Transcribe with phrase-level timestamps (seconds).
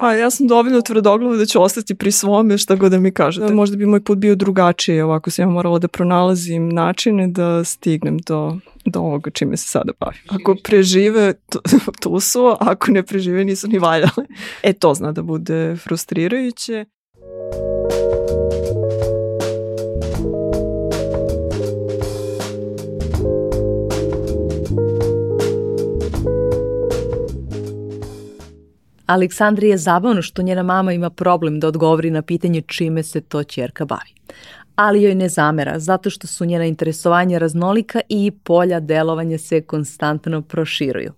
[0.00, 3.54] Pa ja sam dovoljno tvrdoglava da ću ostati pri svome šta god da mi kažete.
[3.54, 8.18] Možda bi moj put bio drugačiji, ovako sam ja morala da pronalazim načine da stignem
[8.18, 10.20] do, do ovoga čime se sada bavim.
[10.28, 11.34] Ako prežive,
[12.00, 14.26] tu su, a ako ne prežive, nisu ni valjale.
[14.62, 16.84] E, to zna da bude frustrirajuće.
[29.10, 33.44] Aleksandri je zabavno što njena mama ima problem da odgovori na pitanje čime se to
[33.44, 34.14] čerka bavi.
[34.76, 40.42] Ali joj ne zamera, zato što su njena interesovanja raznolika i polja delovanja se konstantno
[40.42, 41.12] proširuju.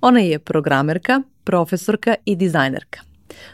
[0.00, 3.00] Ona je programerka, profesorka i dizajnerka.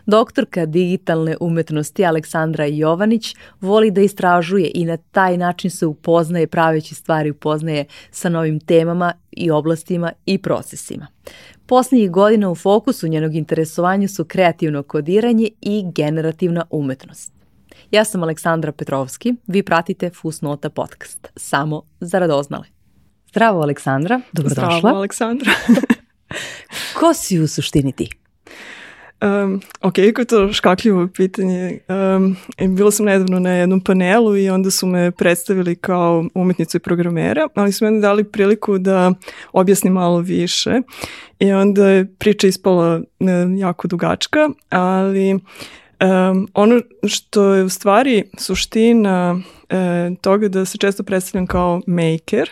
[0.06, 6.95] Doktorka digitalne umetnosti Aleksandra Jovanić voli da istražuje i na taj način se upoznaje praveći
[6.95, 11.06] stvari upoznaje sa novim temama i oblastima i procesima.
[11.66, 17.33] Poslednjih godina u fokusu njenog interesovanja su kreativno kodiranje i generativna umetnost.
[17.91, 22.67] Ja sam Aleksandra Petrovski, vi pratite Fusnota podcast, samo za radoznale.
[23.31, 24.78] Zdravo Aleksandra, dobrodošla.
[24.78, 25.53] Zdravo Aleksandra.
[27.00, 28.25] Ko si u suštini ti?
[29.22, 31.78] Um, ok, kako je to škakljivo pitanje.
[31.89, 32.36] Um,
[32.77, 37.48] bila sam nedavno na jednom panelu i onda su me predstavili kao umetnicu i programera,
[37.55, 39.12] ali su meni dali priliku da
[39.53, 40.81] objasnim malo više
[41.39, 43.00] i onda je priča ispala
[43.59, 51.03] jako dugačka, ali um, ono što je u stvari suština uh, toga da se često
[51.03, 52.50] predstavljam kao maker,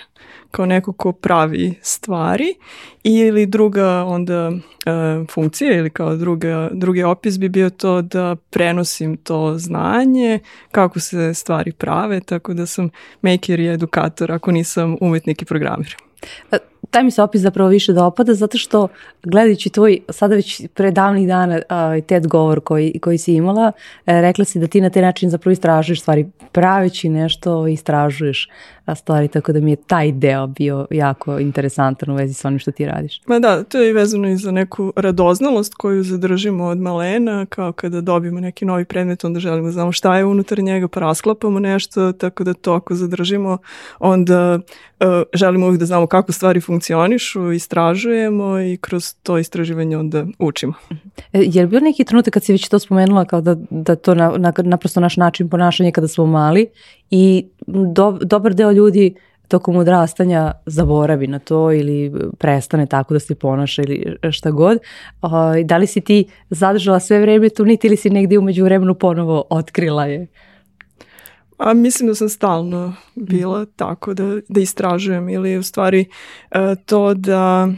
[0.55, 2.55] kao neko ko pravi stvari
[3.05, 4.91] ili druga onda e,
[5.31, 10.39] funkcija ili kao druga, drugi opis bi bio to da prenosim to znanje
[10.71, 12.91] kako se stvari prave, tako da sam
[13.23, 15.97] maker i edukator ako nisam umetnik i programer.
[16.53, 16.59] E,
[16.91, 18.89] taj mi se opis zapravo više dopada zato što
[19.23, 23.73] gledajući tvoj sada već pre davnih dana uh, TED govor koji, koji si imala,
[24.07, 28.49] e, rekla si da ti na taj način zapravo istražuješ stvari praveći nešto, istražuješ
[28.95, 32.71] stvari, tako da mi je taj deo bio jako interesantan u vezi sa onim što
[32.71, 33.21] ti radiš.
[33.27, 37.73] Ma da, to je i vezano i za neku radoznalost koju zadržimo od malena, kao
[37.73, 41.59] kada dobijemo neki novi predmet, onda želimo da znamo šta je unutar njega, pa rasklapamo
[41.59, 43.59] nešto, tako da to ako zadržimo,
[43.99, 44.59] onda
[45.01, 50.73] uh, želimo uvijek da znamo kako stvari funkcionišu, istražujemo i kroz to istraživanje onda učimo.
[51.33, 54.15] E, je li bio neki trenutak kad si već to spomenula kao da, da to
[54.15, 56.67] na, na, naprosto naš način ponašanja kada smo mali
[57.11, 59.15] i do, dobar deo ljudi
[59.49, 64.79] tokom odrastanja zaboravi na to ili prestane tako da se ponaša ili šta god.
[65.65, 69.45] Da li si ti zadržala sve vreme tu niti ili si negdje umeđu vremenu ponovo
[69.51, 70.27] otkrila je?
[71.59, 76.05] A mislim da sam stalno bila tako da, da istražujem ili u stvari
[76.51, 77.69] e, to da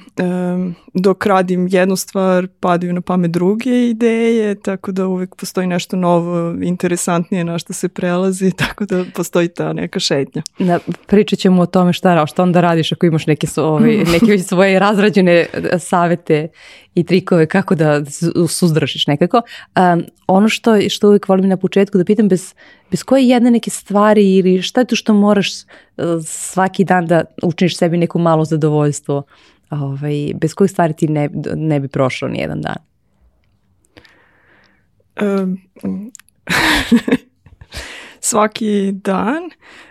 [0.99, 6.55] dok radim jednu stvar padaju na pamet druge ideje, tako da uvek postoji nešto novo,
[6.63, 10.43] interesantnije na što se prelazi, tako da postoji ta neka šetnja.
[10.59, 14.79] Da, pričat ćemo o tome šta, šta onda radiš ako imaš neke, ovi, neke svoje
[14.79, 16.49] razrađene e, savete
[16.95, 18.03] i trikove kako da
[18.49, 19.43] suzdržiš nekako.
[19.77, 22.55] Um, ono što, što uvijek volim na početku da pitam, bez,
[22.91, 27.25] bez koje jedne neke stvari ili šta je to što moraš uh, svaki dan da
[27.43, 29.23] učiniš sebi neko malo zadovoljstvo,
[29.71, 32.77] ovaj, bez kojih stvari ti ne, ne bi prošao ni jedan dan?
[35.23, 35.59] Um,
[38.21, 39.51] svaki dan.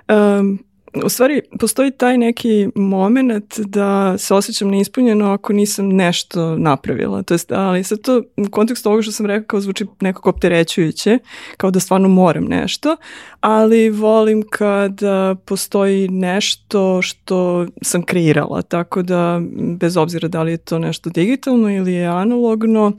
[0.10, 0.60] Um,
[1.04, 7.24] u stvari postoji taj neki moment da se osjećam neispunjeno ako nisam nešto napravila.
[7.24, 11.20] To jest, ali sad to u kontekstu ovoga što sam rekao kao zvuči nekako opterećujuće,
[11.58, 12.98] kao da stvarno moram nešto,
[13.40, 19.42] ali volim kada postoji nešto što sam kreirala, tako da
[19.80, 22.92] bez obzira da li je to nešto digitalno ili je analogno,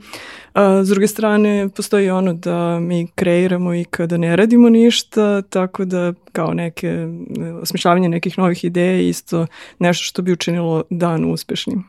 [0.57, 5.85] a, s druge strane postoji ono da mi kreiramo i kada ne radimo ništa, tako
[5.85, 7.07] da kao neke
[7.61, 9.47] osmišljavanje nekih novih ideja isto
[9.79, 11.83] nešto što bi učinilo dan uspešnim.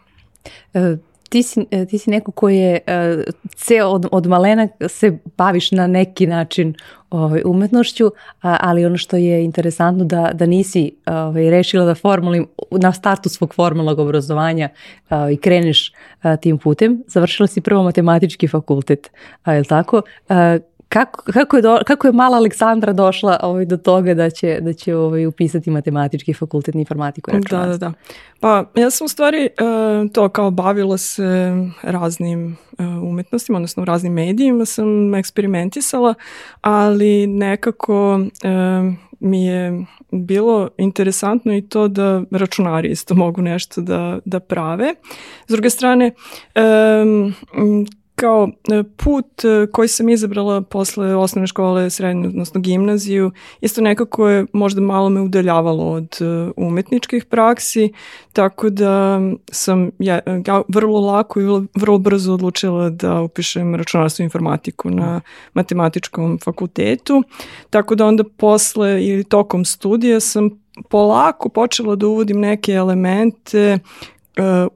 [0.74, 0.96] E,
[1.28, 3.22] ti si, e, ti si neko koji je uh,
[3.56, 6.74] ceo od, od malena se baviš na neki način
[7.10, 8.06] ovaj, umetnošću,
[8.42, 13.28] a, ali ono što je interesantno da, da nisi ovaj, rešila da formalnim, na startu
[13.28, 14.68] svog formalnog obrazovanja
[15.10, 15.92] ovaj, kreneš
[16.40, 17.02] tim putem.
[17.06, 19.10] Završila si prvo matematički fakultet,
[19.42, 20.02] a, je li tako?
[20.88, 24.72] Kako, kako, je do, kako je mala Aleksandra došla ovaj, do toga da će, da
[24.72, 27.92] će ovaj, upisati matematički fakultet informatiku i Da, da, da.
[28.40, 34.12] Pa ja sam u stvari uh, to kao bavila se raznim uh, umetnostima, odnosno raznim
[34.12, 36.14] medijima sam eksperimentisala,
[36.60, 44.18] ali nekako uh, mi je bilo interesantno i to da računari isto mogu nešto da,
[44.24, 44.94] da prave.
[45.46, 46.10] S druge strane,
[47.02, 47.34] um,
[48.18, 53.30] kao e, put e, koji sam izabrala posle osnovne škole, srednju, odnosno gimnaziju,
[53.60, 57.92] isto nekako je možda malo me udaljavalo od e, umetničkih praksi,
[58.32, 59.20] tako da
[59.50, 61.44] sam ja, ja vrlo lako i
[61.74, 65.20] vrlo brzo odlučila da upišem računarstvo i informatiku na
[65.54, 67.22] matematičkom fakultetu,
[67.70, 70.50] tako da onda posle ili tokom studija sam
[70.90, 73.78] polako počela da uvodim neke elemente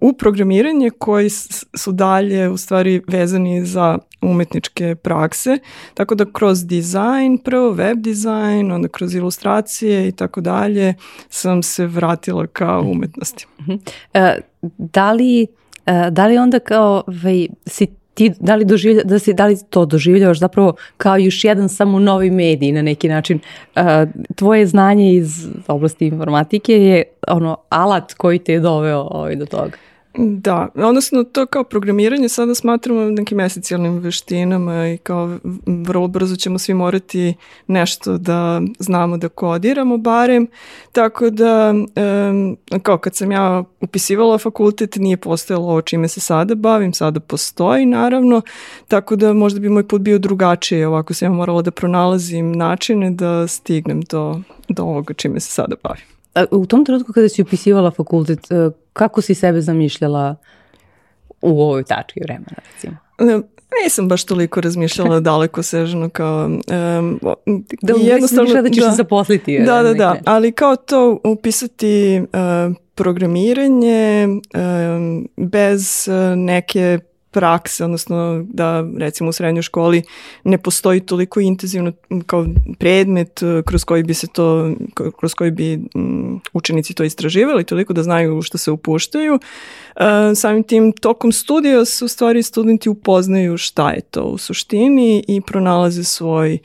[0.00, 1.30] u programiranje koji
[1.74, 5.58] su dalje u stvari vezani za umetničke prakse,
[5.94, 10.94] tako da kroz dizajn, prvo web dizajn, onda kroz ilustracije i tako dalje
[11.28, 13.46] sam se vratila ka umetnosti.
[13.58, 13.76] Uh,
[14.78, 15.46] da li,
[15.86, 19.58] uh, da li onda kao vej, si ti da li, doživlja, da, si, da li
[19.70, 23.38] to doživljavaš zapravo kao još jedan samo novi medij na neki način.
[24.36, 29.76] Tvoje znanje iz oblasti informatike je ono alat koji te je doveo ovaj, do toga.
[30.18, 36.58] Da, odnosno to kao programiranje sada smatramo nekim esencijalnim veštinama i kao vrlo brzo ćemo
[36.58, 37.34] svi morati
[37.66, 40.46] nešto da znamo da kodiramo barem,
[40.92, 41.74] tako da
[42.82, 47.86] kao kad sam ja upisivala fakultet nije postojalo ovo čime se sada bavim, sada postoji
[47.86, 48.42] naravno,
[48.88, 53.10] tako da možda bi moj put bio drugačiji, ovako sam ja morala da pronalazim načine
[53.10, 56.04] da stignem do, do ovoga čime se sada bavim.
[56.50, 60.36] U tom trenutku kada si upisivala fakultet, e, kako si sebe zamišljala
[61.42, 62.96] u ovoj tački vremena, recimo?
[63.84, 66.44] Nisam baš toliko razmišljala daleko sežno kao...
[66.44, 67.20] Um,
[67.82, 69.58] da jednostavno, da ćeš da, se zaposliti.
[69.58, 76.98] Da, da, da, ali kao to upisati uh, programiranje um, bez uh, neke
[77.32, 80.02] prakse, odnosno da recimo u srednjoj školi
[80.44, 81.92] ne postoji toliko intenzivno
[82.26, 82.46] kao
[82.78, 84.74] predmet e, kroz koji bi se to,
[85.18, 85.80] kroz koji bi
[86.52, 89.38] učenici to istraživali, toliko da znaju što se upuštaju.
[89.96, 95.40] E, samim tim tokom studija su stvari studenti upoznaju šta je to u suštini i
[95.40, 96.58] pronalaze svoj e,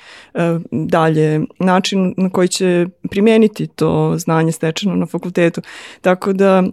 [0.71, 5.61] dalje način na koji će primijeniti to znanje stečeno na fakultetu.
[6.01, 6.63] Tako da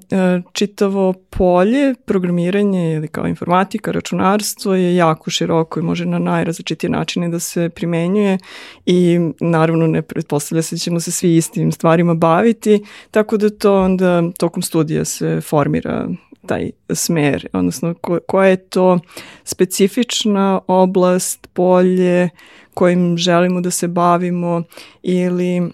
[0.52, 7.28] čitavo polje programiranje ili kao informatika, računarstvo je jako široko i može na najrazličitije načine
[7.28, 8.38] da se primenjuje
[8.86, 13.82] i naravno ne pretpostavlja se da ćemo se svi istim stvarima baviti, tako da to
[13.82, 16.08] onda tokom studija se formira
[16.46, 18.98] taj smer, odnosno ko, koja je to
[19.44, 22.28] specifična oblast, polje
[22.75, 24.62] kojim želimo da se bavimo
[25.02, 25.70] ili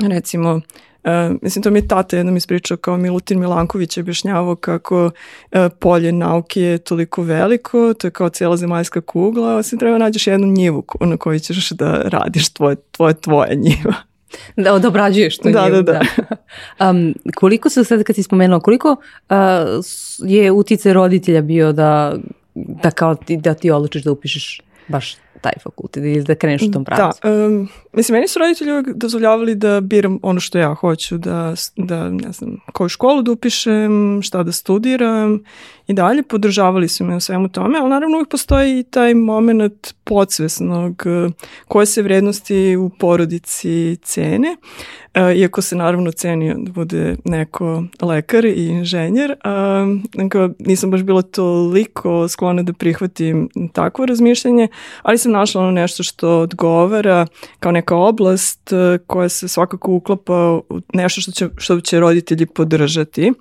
[0.00, 0.60] recimo
[1.04, 5.10] Uh, mislim, to mi je tata jednom ispričao kao Milutin Milanković je objašnjavao kako uh,
[5.78, 10.46] polje nauke je toliko veliko, to je kao cijela zemaljska kugla, osim treba nađeš jednu
[10.46, 13.94] njivu na kojoj ćeš da radiš tvoje, tvoje, tvoje njiva.
[14.56, 15.82] Da odobrađuješ to da, njivu.
[15.82, 16.00] Da, da,
[16.78, 16.90] da.
[16.90, 19.36] um, koliko se sad kad si spomenula, koliko uh,
[20.18, 22.14] je utice roditelja bio da,
[22.54, 26.70] da, kao ti, da ti odlučiš da upišeš baš taj fakultet ili da kreneš u
[26.70, 27.20] tom da, pravcu?
[27.22, 27.68] Da, um,
[27.98, 32.32] mislim, meni su roditelji uvijek dozvoljavali da biram ono što ja hoću, da, da ne
[32.32, 35.40] znam, koju školu da upišem, šta da studiram.
[35.86, 39.94] I dalje, podržavali su me u svemu tome, ali naravno uvijek postoji i taj moment
[40.04, 41.02] podsvesnog
[41.68, 44.56] koje se vrednosti u porodici cene,
[45.14, 49.86] e, iako se naravno ceni da bude neko lekar i inženjer, a,
[50.58, 54.68] nisam baš bila toliko sklona da prihvatim takvo razmišljanje,
[55.02, 57.26] ali sam našla ono nešto što odgovara
[57.60, 62.46] kao neka oblast e, koja se svakako uklapa u nešto što će, što će roditelji
[62.46, 63.32] podržati.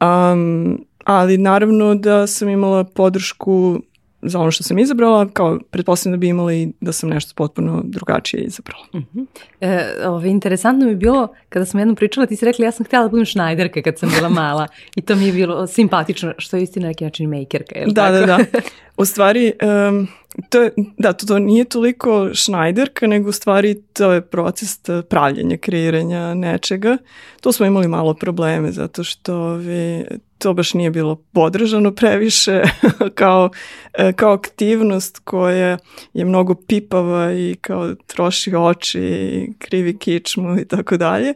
[0.00, 3.80] Um, ali naravno da sam imala podršku
[4.22, 7.82] za ono što sam izabrala, kao pretpostavljam da bi imala i da sam nešto potpuno
[7.84, 8.84] drugačije izabrala.
[8.92, 9.20] Uh mhm.
[9.20, 9.26] -huh.
[9.60, 12.86] e, ove, interesantno mi je bilo, kada sam jednom pričala, ti si rekla ja sam
[12.86, 14.66] htjela da budem šnajderka kad sam bila mala
[14.96, 17.78] i to mi je bilo simpatično, što je istina neki način makerka.
[17.78, 18.26] Je da, tako?
[18.26, 18.60] da, da.
[19.02, 19.52] U stvari,
[19.88, 20.08] um,
[20.48, 25.56] to je, da, to, to nije toliko šnajderka, nego u stvari to je proces pravljenja,
[25.56, 26.96] kreiranja nečega.
[27.40, 30.04] Tu smo imali malo probleme, zato što vi,
[30.38, 32.62] to baš nije bilo podržano previše
[33.14, 33.50] kao,
[33.98, 35.78] e, kao aktivnost koja
[36.12, 41.34] je mnogo pipava i kao troši oči i krivi kičmu i tako dalje.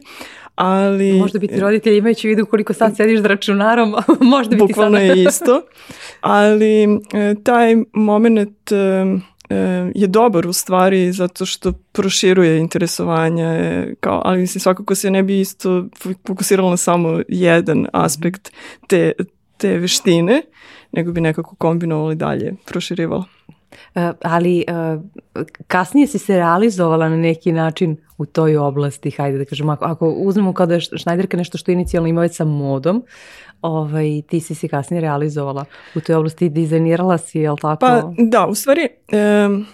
[0.63, 3.95] Ali, možda bi ti roditelji imajući vidu koliko sad sediš s računarom,
[4.35, 4.97] možda bi ti sada...
[4.97, 5.61] je isto,
[6.21, 8.75] ali e, taj moment e,
[9.95, 15.39] je dobar u stvari zato što proširuje interesovanje, kao, ali mislim svakako se ne bi
[15.39, 15.85] isto
[16.27, 18.51] fokusirala na samo jedan aspekt
[18.87, 19.11] te,
[19.57, 20.41] te veštine,
[20.91, 23.25] nego bi nekako kombinovali dalje, proširivalo.
[24.21, 24.65] Ali
[25.67, 30.09] kasnije si se realizovala na neki način u toj oblasti, hajde da kažem, ako, ako
[30.09, 33.03] uzmemo kao da je Šnajderka nešto što inicijalno ima već sa modom,
[33.61, 37.79] ovaj, ti si se kasnije realizovala u toj oblasti, dizajnirala si, je li tako?
[37.79, 38.87] Pa da, u stvari,
[39.45, 39.65] um,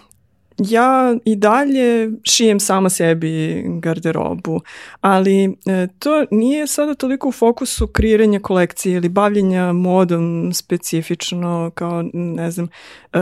[0.58, 4.60] ja i dalje šijem sama sebi garderobu,
[5.00, 12.04] ali e, to nije sada toliko u fokusu kreiranja kolekcije ili bavljenja modom specifično kao,
[12.12, 12.68] ne znam,
[13.12, 13.18] e,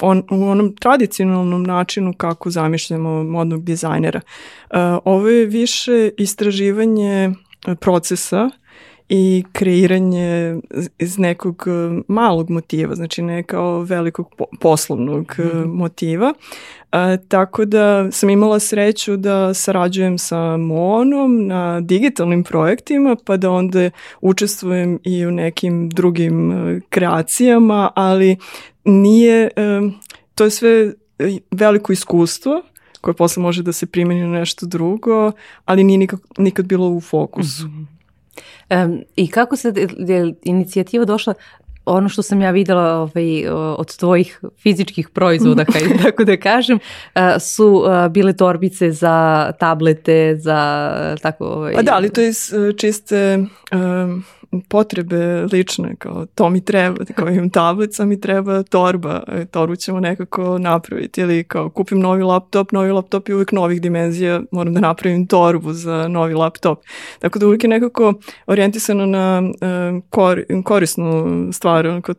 [0.00, 4.20] on, u onom tradicionalnom načinu kako zamišljamo modnog dizajnera.
[4.20, 7.30] E, ovo je više istraživanje
[7.80, 8.50] procesa
[9.12, 10.56] i kreiranje
[10.98, 15.66] iz nekog e, malog motiva, znači ne kao velikog poslovnog mm -hmm.
[15.66, 16.34] motiva.
[16.92, 23.50] A, tako da sam imala sreću da sarađujem sa Monom na digitalnim projektima, pa da
[23.50, 23.90] onda
[24.20, 28.36] učestvujem i u nekim drugim e, kreacijama, ali
[28.84, 29.48] nije,
[30.34, 30.92] to je sve
[31.50, 32.62] veliko iskustvo
[33.00, 35.32] koje posle može da se primeni na nešto drugo,
[35.64, 37.66] ali nije nikad, nikad bilo u fokusu.
[37.66, 38.00] Mm -hmm.
[38.84, 41.34] Um, I kako se je inicijativa došla
[41.84, 46.78] ono što sam ja videla ovaj, od tvojih fizičkih proizvoda, kaj, tako da kažem,
[47.40, 51.44] su bile torbice za tablete, za tako...
[51.44, 51.74] Ovaj...
[51.74, 52.32] Pa da, ali to je
[52.78, 53.38] čiste
[53.72, 54.24] um,
[54.68, 60.00] potrebe lične, kao to mi treba, kao imam tablica, mi treba torba, e, torbu ćemo
[60.00, 64.80] nekako napraviti ili kao kupim novi laptop, novi laptop je uvijek novih dimenzija, moram da
[64.80, 66.78] napravim torbu za novi laptop.
[67.18, 68.14] Tako da uvijek je nekako
[68.46, 72.14] orijentisano na uh, kor, korisnu stvar, onako,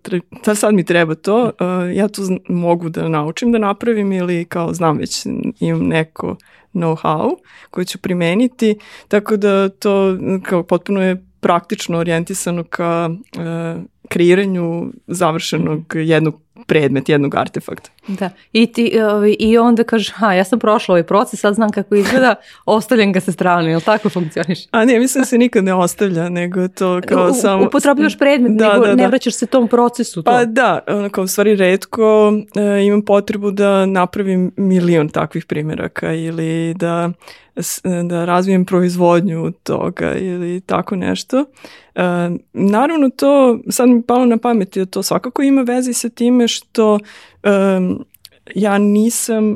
[0.46, 4.74] da sad mi treba to, uh, ja to mogu da naučim da napravim ili kao
[4.74, 5.26] znam već
[5.60, 6.36] imam neko
[6.74, 7.36] know-how
[7.70, 8.76] koji ću primeniti,
[9.08, 13.76] tako da to kao potpuno je praktično orijentisano ka e,
[14.10, 17.90] kreiranju završenog jednog predmet, jednog artefakta.
[18.08, 21.72] Da, i, ti, ovaj, i onda kažeš, ha, ja sam prošla ovaj proces, sad znam
[21.72, 24.60] kako izgleda, ostavljam ga sa strane, jel tako funkcioniš?
[24.72, 27.66] A ne, mislim da se nikad ne ostavlja, nego to kao U, samo...
[27.66, 28.96] Upotrebljaš predmet, da, nego da, da.
[28.96, 30.24] ne vraćaš se tom procesu.
[30.24, 30.32] To.
[30.32, 36.74] Pa da, onako, u stvari redko e, imam potrebu da napravim milion takvih primjeraka ili
[36.74, 37.12] da
[38.04, 41.46] da razvijem proizvodnju toga ili tako nešto.
[41.96, 42.02] E,
[42.54, 47.00] naravno to, sad mi palo na pamet, to svakako ima veze sa time što
[47.44, 47.50] e,
[48.56, 49.56] ja nisam e,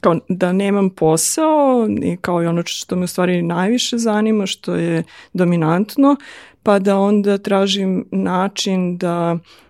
[0.00, 4.74] kao da nemam posao i kao i ono što me u stvari najviše zanima, što
[4.74, 5.02] je
[5.32, 6.16] dominantno,
[6.62, 9.67] pa da onda tražim način da e,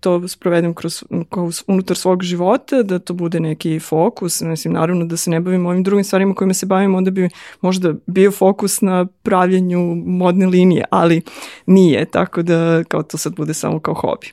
[0.00, 5.16] to sprovedem kroz, kroz unutar svog života, da to bude neki fokus, mislim naravno da
[5.16, 7.28] se ne bavim ovim drugim stvarima kojima se bavim, onda bi
[7.60, 11.22] možda bio fokus na pravljenju modne linije, ali
[11.66, 14.32] nije, tako da kao to sad bude samo kao hobi.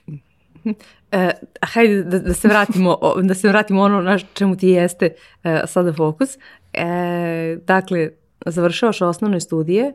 [1.11, 5.09] E, hajde da, da se vratimo da se vratimo ono na čemu ti jeste
[5.43, 6.29] e, sada fokus.
[6.73, 8.09] E, dakle,
[8.45, 9.93] završavaš osnovne studije e,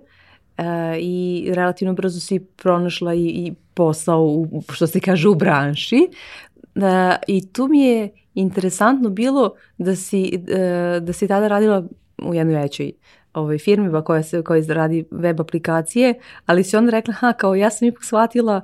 [1.00, 6.08] i relativno brzo si pronašla i, i posao, u, što se kaže, u branši.
[6.74, 11.84] E, I tu mi je interesantno bilo da si, e, da si tada radila
[12.22, 12.92] u jednoj većoj
[13.34, 16.14] ovaj, firmi koja, se, koja radi web aplikacije,
[16.46, 18.60] ali si onda rekla, ha, kao ja sam ipak shvatila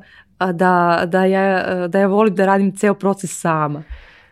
[0.53, 3.83] da, da, ja, da ja volim da radim ceo proces sama.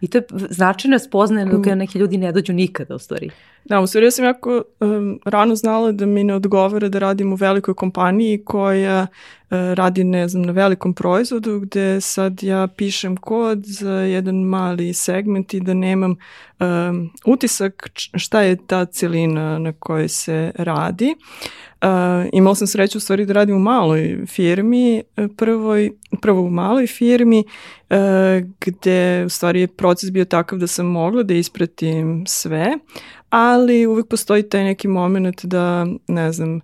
[0.01, 1.79] I to je značajno spoznaje dok mm.
[1.79, 3.31] neki ljudi ne dođu nikada u stvari.
[3.65, 7.37] Da, u stvari sam jako um, rano znala da mi ne odgovara da radim u
[7.37, 9.07] velikoj kompaniji koja uh,
[9.51, 15.55] radi, ne znam, na velikom proizvodu gde sad ja pišem kod za jedan mali segment
[15.55, 16.17] i da nemam
[16.61, 21.15] um, utisak šta je ta celina na kojoj se radi.
[21.83, 21.89] Uh,
[22.33, 25.03] imala sam sreću u stvari da radim u maloj firmi,
[25.37, 25.91] prvoj,
[26.23, 27.45] prvo u maloj firmi
[27.91, 27.97] uh,
[28.61, 32.79] gde u stvari je proces bio takav da sam mogla da ispratim sve,
[33.31, 36.61] ali uvek postoji taj neki moment da, ne znam,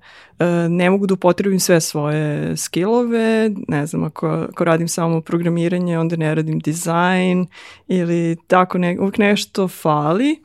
[0.68, 6.16] ne mogu da upotrebim sve svoje skillove, ne znam, ako, ako radim samo programiranje, onda
[6.16, 7.46] ne radim dizajn
[7.88, 10.42] ili tako, ne, uvek nešto fali.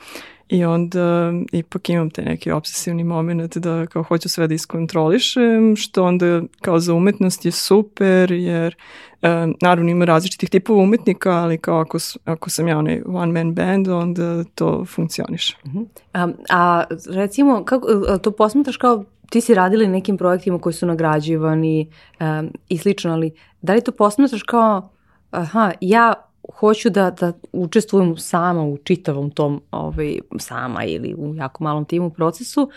[0.52, 6.04] I onda ipak imam te neki obsesivni moment da kao hoću sve da iskontrolišem, što
[6.04, 8.76] onda kao za umetnost je super, jer
[9.22, 9.28] e,
[9.62, 13.88] naravno ima različitih tipova umetnika, ali kao ako, ako sam ja onaj one man band,
[13.88, 15.58] onda to funkcioniše.
[15.66, 15.86] Uh -huh.
[16.14, 21.90] a, a recimo, kako, to posmetraš kao ti si radili nekim projektima koji su nagrađivani
[22.20, 23.32] um, i slično, ali
[23.62, 24.90] da li to posmetraš kao
[25.32, 26.14] aha, ja
[26.56, 32.10] hoću da, da učestvujem sama u čitavom tom, ovaj, sama ili u jako malom timu
[32.10, 32.70] procesu,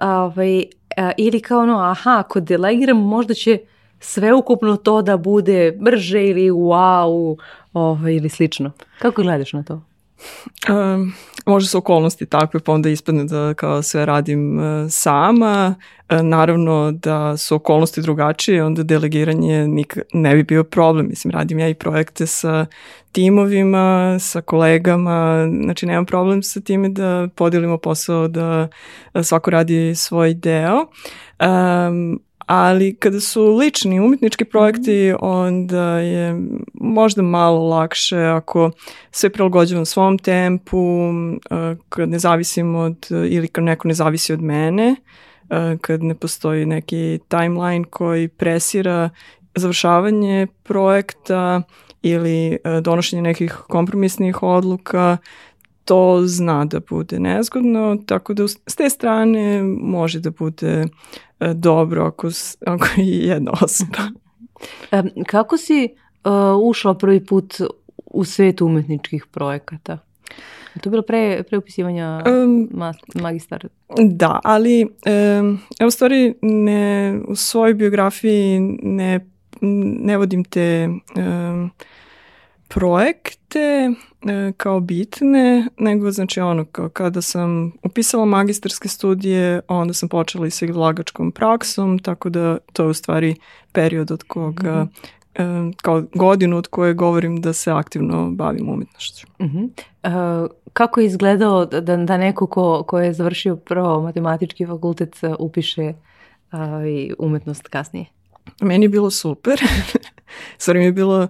[0.00, 0.64] ovaj,
[0.96, 3.58] a, ili kao ono, aha, ako delegiram možda će
[4.00, 7.36] sveukupno to da bude brže ili wow,
[7.72, 8.70] ovaj, ili slično.
[8.98, 9.82] Kako gledaš na to?
[10.68, 11.12] Um,
[11.46, 15.74] može su okolnosti takve, pa onda ispadne da kao sve radim uh, sama.
[16.10, 21.08] Uh, naravno da su okolnosti drugačije, onda delegiranje nik ne bi bio problem.
[21.08, 22.66] Mislim, radim ja i projekte sa
[23.12, 28.68] timovima, sa kolegama, znači nemam problem sa time da podelimo posao da
[29.22, 30.86] svako radi svoj deo.
[31.40, 35.16] Um, ali kada su lični umetnički projekti, mhm.
[35.20, 36.40] onda je
[36.74, 38.70] možda malo lakše ako
[39.10, 41.10] sve prilagođavam svom tempu,
[41.88, 44.96] kad ne zavisim od, ili kad neko ne zavisi od mene,
[45.80, 49.10] kad ne postoji neki timeline koji presira
[49.54, 51.62] završavanje projekta
[52.02, 55.16] ili donošenje nekih kompromisnih odluka,
[55.84, 60.84] to zna da bude nezgodno, tako da s te strane može da bude
[61.31, 62.28] E, dobro ako,
[62.66, 64.08] ako je jedna osoba.
[65.32, 65.88] Kako si
[66.24, 66.32] uh,
[66.68, 67.54] ušla prvi put
[68.06, 69.98] u svet umetničkih projekata?
[70.80, 72.68] To je bilo pre, pre upisivanja um,
[73.14, 73.68] magistar?
[73.98, 79.20] Da, ali um, evo stvari ne, u svojoj biografiji ne,
[80.00, 81.70] ne vodim te um,
[82.74, 83.90] projekte
[84.26, 90.46] e, kao bitne, nego znači ono kao kada sam upisala magistarske studije, onda sam počela
[90.46, 93.34] i sa izlagačkom praksom, tako da to je u stvari
[93.72, 94.90] period od koga mm
[95.34, 95.74] -hmm.
[95.82, 99.26] kao godinu od koje govorim da se aktivno bavim umetnošću.
[99.40, 99.68] Mm -hmm.
[100.44, 105.92] uh, kako je izgledao da, da neko ko, ko je završio prvo matematički fakultet upiše
[106.52, 106.58] uh,
[107.18, 108.06] umetnost kasnije?
[108.60, 109.60] Meni je bilo super.
[110.58, 111.28] Stvari mi je bilo uh,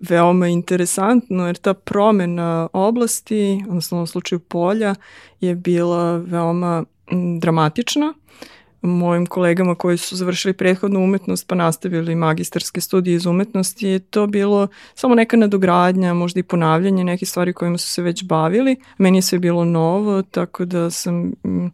[0.00, 4.94] veoma interesantno jer ta promena oblasti, odnosno u ovom slučaju polja,
[5.40, 8.14] je bila veoma m, dramatična
[8.82, 14.26] mojim kolegama koji su završili prethodnu umetnost pa nastavili magistarske studije iz umetnosti je to
[14.26, 18.76] bilo samo neka nadogradnja, možda i ponavljanje nekih stvari kojima su se već bavili.
[18.98, 21.70] Meni je sve bilo novo, tako da sam uh,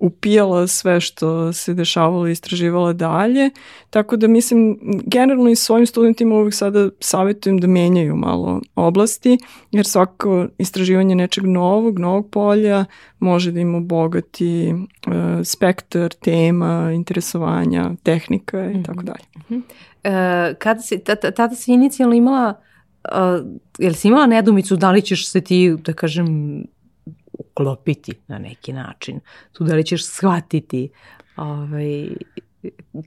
[0.00, 3.50] upijala sve što se dešavalo i istraživala dalje.
[3.90, 9.38] Tako da mislim, generalno i svojim studentima uvijek sada savjetujem da menjaju malo oblasti,
[9.70, 12.84] jer svako istraživanje nečeg novog, novog polja
[13.18, 15.12] može da im obogati uh,
[15.44, 19.06] spektar tema, interesovanja, tehnika i tako mhm.
[19.06, 19.24] dalje.
[19.48, 20.98] Uh, kada si,
[21.36, 22.54] tada si inicijalno imala
[23.04, 23.46] Uh,
[23.78, 26.26] jel si imala nedumicu da li ćeš se ti, da kažem,
[27.38, 29.20] uklopiti na neki način.
[29.52, 30.88] Tu da li ćeš shvatiti
[31.36, 32.08] ovaj,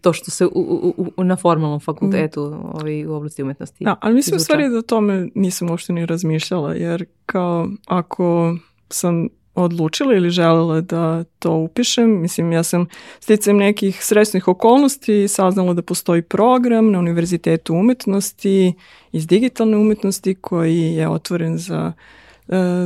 [0.02, 2.66] to što se u, u, u, na formalnom fakultetu mm.
[2.74, 6.06] ovaj, u oblasti umetnosti Da, ali mislim u stvari da o tome nisam uopšte ni
[6.06, 8.56] razmišljala, jer kao ako
[8.90, 12.22] sam odlučila ili želela da to upišem.
[12.22, 12.88] Mislim, ja sam
[13.20, 18.74] sticajem nekih srećnih okolnosti saznala da postoji program na Univerzitetu umetnosti
[19.12, 22.21] iz digitalne umetnosti koji je otvoren za E,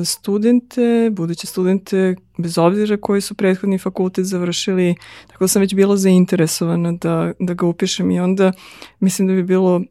[0.06, 4.95] studente, buduće studente, bez obzira koji su prethodni fakultet završili,
[5.28, 8.52] tako da sam već bila zainteresovana da, da ga upišem i onda
[9.00, 9.84] mislim da bi bilo uh,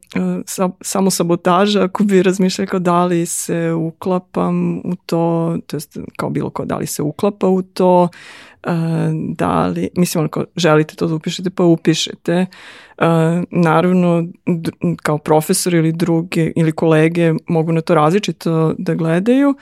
[0.45, 5.97] sa, samo sabotaža ako bi razmišljali kao da li se uklapam u to, to jest
[6.17, 8.71] kao bilo ko da li se uklapa u to, uh,
[9.35, 12.45] da li, mislim ono želite to da upišete pa upišete.
[12.97, 13.05] Uh,
[13.51, 14.27] naravno
[15.03, 19.55] kao profesor ili druge ili kolege mogu na to različito da gledaju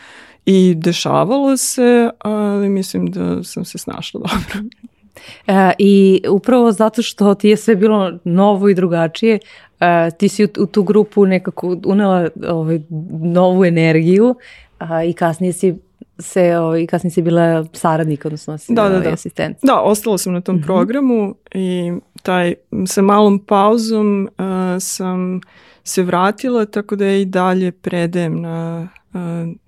[0.45, 4.69] i dešavalo se, ali mislim da sam se snašla dobro.
[5.47, 9.39] E, I upravo zato što ti je sve bilo novo i drugačije,
[9.79, 12.79] e, ti si u, u tu grupu nekako unela ovaj,
[13.21, 14.35] novu energiju
[14.79, 15.75] a, i kasnije si
[16.19, 19.13] se ovaj, kasnije si bila saradnik, odnosno si da, da, ovaj, da.
[19.13, 19.57] asistent.
[19.61, 20.65] Da, ostala sam na tom mm -hmm.
[20.65, 22.53] programu i taj,
[22.87, 24.45] sa malom pauzom uh,
[24.79, 25.41] sam
[25.83, 29.19] se vratila, tako da ja i dalje predajem na, uh,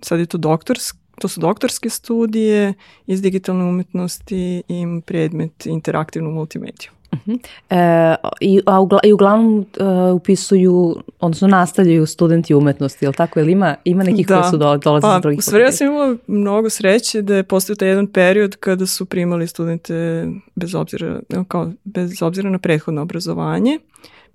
[0.01, 2.73] sad je to doktorski, to su doktorske studije
[3.07, 6.91] iz digitalne umetnosti i predmet interaktivnu multimediju.
[7.11, 7.39] Uh -huh.
[7.69, 13.39] e, i, a ugla, I uglavnom uh, upisuju, odnosno nastavljaju studenti umetnosti, je li tako?
[13.39, 14.41] Ili ima, ima nekih da.
[14.41, 15.65] koji su do, dolaze pa, iz drugih fakulteta?
[15.65, 20.27] Ja sam imala mnogo sreće da je postao taj jedan period kada su primali studente
[20.55, 23.79] bez obzira, kao, bez obzira na prethodno obrazovanje.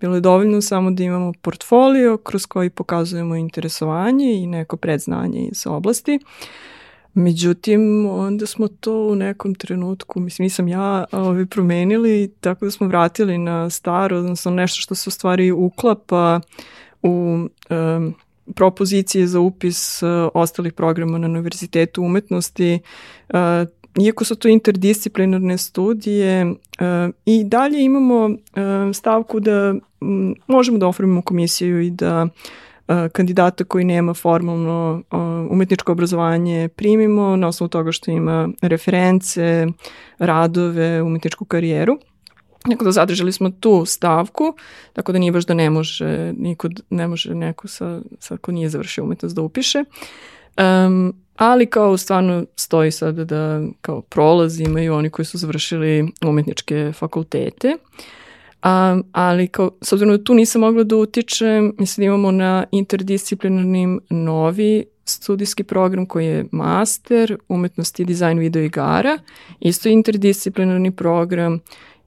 [0.01, 5.67] Bilo je dovoljno samo da imamo portfolio kroz koji pokazujemo interesovanje i neko predznanje iz
[5.67, 6.19] oblasti.
[7.15, 12.87] Međutim, onda smo to u nekom trenutku, mislim, nisam ja ovaj, promenili, tako da smo
[12.87, 16.41] vratili na staro, odnosno nešto što se u stvari uklapa
[17.03, 18.15] u um,
[18.55, 22.79] propozicije za upis uh, ostalih programa na Univerzitetu umetnosti,
[23.29, 23.37] uh,
[23.99, 26.55] iako su to interdisciplinarne studije uh,
[27.25, 28.35] i dalje imamo uh,
[28.95, 29.75] stavku da
[30.47, 32.27] možemo da ofrmimo komisiju i da
[33.13, 35.03] kandidata koji nema formalno
[35.51, 39.67] umetničko obrazovanje primimo na osnovu toga što ima reference,
[40.19, 41.99] radove, umetničku karijeru.
[42.71, 44.55] Tako da zadržali smo tu stavku,
[44.93, 48.69] tako da nije baš da ne može, niko, ne može neko sa, sa ko nije
[48.69, 49.85] završio umetnost da upiše.
[50.59, 56.93] Um, ali kao stvarno stoji sad da kao prolaz imaju oni koji su završili umetničke
[56.93, 57.77] fakultete.
[58.65, 62.65] Um, ali kao, s obzirom da tu nisam mogla da utičem, mislim da imamo na
[62.73, 69.19] interdisciplinarnim novi studijski program koji je master umetnosti, dizajn video igara,
[69.61, 71.61] isto interdisciplinarni program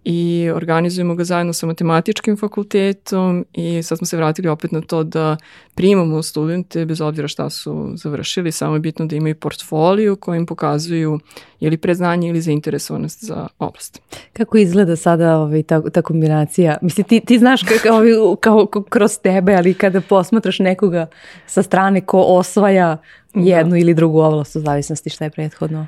[0.03, 5.03] i organizujemo ga zajedno sa matematičkim fakultetom i sad smo se vratili opet na to
[5.03, 5.37] da
[5.75, 11.19] primamo studente bez obzira šta su završili, samo je bitno da imaju portfolio kojim pokazuju
[11.59, 14.01] ili preznanje ili zainteresovanost za oblast.
[14.33, 16.77] Kako izgleda sada ovaj, ta, ta kombinacija?
[16.81, 18.01] Mislim, ti, ti znaš kao,
[18.39, 21.07] kao, kao kroz tebe, ali kada posmatraš nekoga
[21.47, 22.97] sa strane ko osvaja
[23.33, 23.41] da.
[23.41, 23.77] jednu da.
[23.77, 25.87] ili drugu oblast u zavisnosti šta je prethodno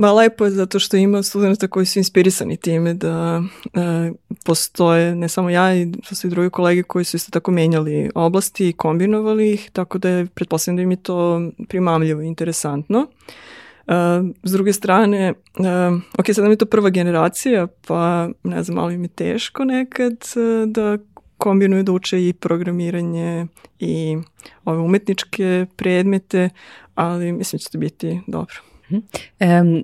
[0.00, 3.42] Ma lepo je zato što ima studenta koji su inspirisani time da
[3.74, 4.12] e,
[4.44, 8.72] postoje, ne samo ja, i postoje drugi kolege koji su isto tako menjali oblasti i
[8.72, 12.98] kombinovali ih, tako da je, pretpostavljam da im je to primamljivo i interesantno.
[12.98, 13.94] Uh,
[14.42, 18.98] s druge strane, uh, ok, sad nam je to prva generacija, pa ne znam, ali
[18.98, 20.98] mi je teško nekad uh, da
[21.38, 23.46] kombinuju da uče i programiranje
[23.78, 24.16] i
[24.64, 26.50] ove umetničke predmete,
[26.94, 28.69] ali mislim da će to biti dobro.
[28.90, 29.82] Um,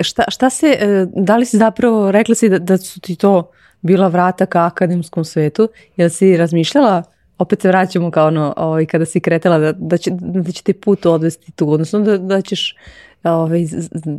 [0.00, 3.50] šta, šta se, e, da li si zapravo, rekla si da, da su ti to
[3.80, 7.02] bila vrata ka akademskom svetu, jel si razmišljala
[7.38, 10.72] opet se vraćamo kao ono, ovaj, kada si kretala da, da, će, da će te
[10.72, 12.76] put odvesti tu, odnosno da, da ćeš
[13.24, 13.66] ovaj,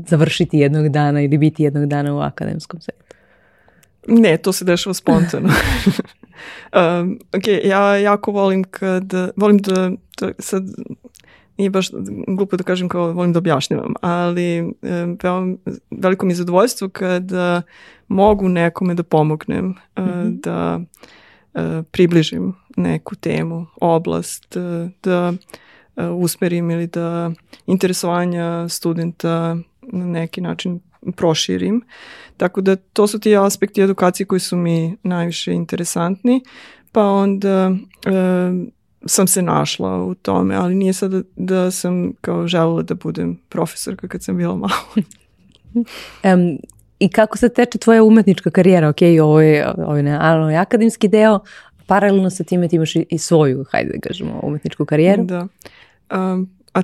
[0.08, 3.04] završiti jednog dana ili biti jednog dana u akademskom svetu?
[4.08, 5.50] Ne, to se dešava spontano.
[7.02, 10.64] um, ok, ja jako volim kad, volim da, da sad
[11.64, 11.90] nije baš
[12.28, 14.74] glupo da kažem kao volim da objašnjavam, ali
[15.24, 15.58] veoma,
[15.92, 17.62] veliko mi je zadovoljstvo kada
[18.08, 20.42] mogu nekome da pomognem, mm -hmm.
[20.42, 20.80] da
[21.92, 24.58] približim neku temu, oblast,
[25.04, 25.34] da
[26.12, 27.32] usmerim ili da
[27.68, 30.80] interesovanja studenta na neki način
[31.16, 31.82] proširim.
[32.38, 36.42] Tako da to su ti aspekti edukacije koji su mi najviše interesantni,
[36.92, 37.72] pa onda
[39.06, 43.40] sam se našla u tome, ali nije sad da, da sam kao želela da budem
[43.50, 44.74] profesorka kad sam bila malo.
[45.76, 46.58] um,
[47.00, 48.90] I kako se teče tvoja umetnička karijera?
[48.90, 51.40] Ok, ovo je, ovo je naravno akademski deo,
[51.88, 55.24] paralelno sa time ti imaš i, i svoju, hajde da kažemo, umetničku karijeru.
[55.24, 55.48] Da.
[56.12, 56.82] Um, a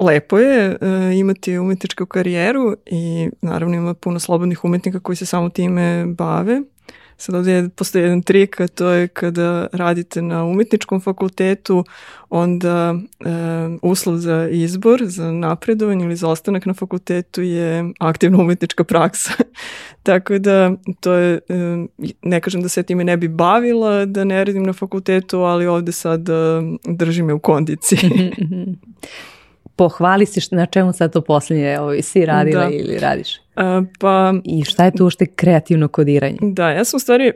[0.00, 5.48] lepo je uh, imati umetničku karijeru i naravno ima puno slobodnih umetnika koji se samo
[5.48, 6.62] time bave.
[7.16, 11.84] Sad ovdje postoji jedan trik, a to je kada radite na umetničkom fakultetu,
[12.30, 13.28] onda e,
[13.82, 19.32] uslov za izbor, za napredovanje ili za ostanak na fakultetu je aktivna umetnička praksa.
[20.02, 21.86] Tako da to je, e,
[22.22, 25.92] ne kažem da se time ne bi bavila, da ne radim na fakultetu, ali ovde
[25.92, 26.32] sad e,
[26.84, 27.98] drži me u kondiciji.
[29.76, 32.70] pohvali se na čemu sad to posljednje ovaj, si radila da.
[32.70, 33.41] ili radiš?
[33.54, 36.38] A, pa, I šta je tu ušte kreativno kodiranje?
[36.40, 37.32] Da, ja sam u stvari e,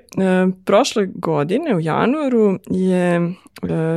[0.64, 3.30] prošle godine u januaru je e,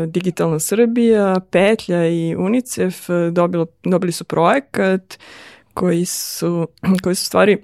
[0.08, 5.20] Digitalna Srbija, Petlja i UNICEF e, dobilo, dobili su projekat
[5.74, 6.68] koji su,
[7.04, 7.58] koji su stvari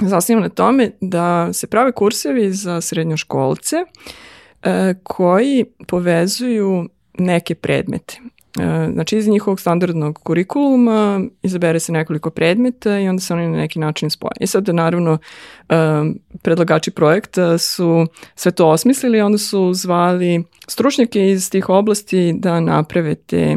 [0.00, 3.76] zasnivam na tome da se prave kursevi za srednjoškolce
[4.62, 8.20] e, koji povezuju neke predmete.
[8.60, 13.56] E, znači, iz njihovog standardnog kurikuluma izabere se nekoliko predmeta i onda se oni na
[13.56, 14.32] neki način spoje.
[14.40, 15.18] I sad, naravno,
[15.68, 15.74] e,
[16.42, 23.14] predlagači projekta su sve to osmislili, onda su zvali stručnjake iz tih oblasti da naprave
[23.14, 23.56] te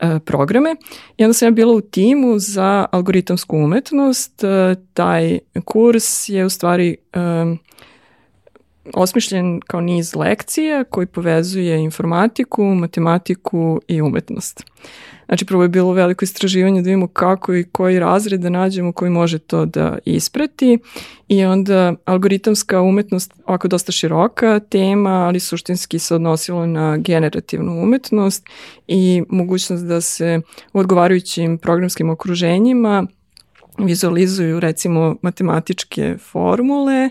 [0.00, 0.76] e, programe
[1.16, 4.42] i onda sam ja bila u timu za algoritamsku umetnost.
[4.94, 6.96] Taj kurs je u stvari
[8.92, 14.64] osmišljen kao niz lekcija koji povezuje informatiku, matematiku i umetnost.
[15.26, 19.10] Znači, prvo je bilo veliko istraživanje da vidimo kako i koji razred da nađemo koji
[19.10, 20.78] može to da isprati
[21.28, 28.46] i onda algoritamska umetnost, ovako dosta široka tema, ali suštinski se odnosilo na generativnu umetnost
[28.88, 30.40] i mogućnost da se
[30.72, 33.06] u odgovarajućim programskim okruženjima
[33.78, 37.10] vizualizuju recimo matematičke formule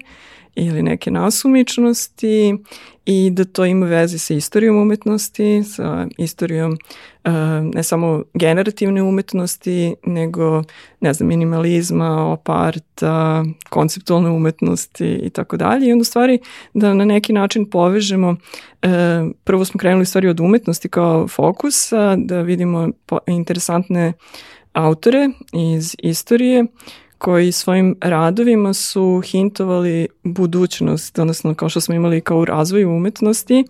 [0.55, 2.57] ili neke nasumičnosti
[3.05, 6.71] i da to ima veze sa istorijom umetnosti, sa istorijom
[7.23, 7.31] uh,
[7.73, 10.63] ne samo generativne umetnosti, nego
[10.99, 15.87] ne znam, minimalizma, oparta, konceptualne umetnosti i tako dalje.
[15.87, 16.39] I onda stvari
[16.73, 18.89] da na neki način povežemo, uh,
[19.43, 22.89] prvo smo krenuli stvari od umetnosti kao fokusa, da vidimo
[23.27, 24.13] interesantne
[24.73, 26.65] autore iz istorije
[27.23, 33.65] koji svojim radovima su hintovali budućnost, odnosno kao što smo imali kao u razvoju umetnosti,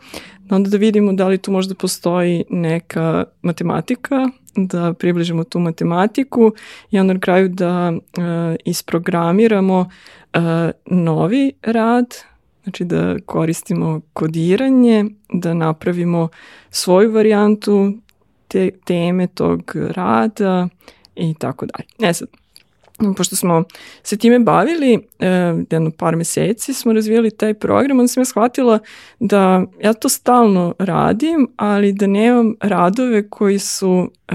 [0.49, 6.51] onda da vidimo da li tu možda postoji neka matematika, da približimo tu matematiku
[6.91, 8.23] i onda na kraju da uh,
[8.65, 10.41] isprogramiramo uh,
[10.85, 12.15] novi rad,
[12.63, 16.27] znači da koristimo kodiranje, da napravimo
[16.69, 17.93] svoju varijantu
[18.47, 20.67] te teme tog rada
[21.15, 22.09] i tako dalje.
[22.09, 22.27] E sad,
[23.17, 23.63] pošto smo
[24.03, 25.27] se time bavili, e,
[25.69, 28.79] jedno par meseci smo razvijali taj program, onda sam ja shvatila
[29.19, 34.33] da ja to stalno radim, ali da nemam radove koji su e,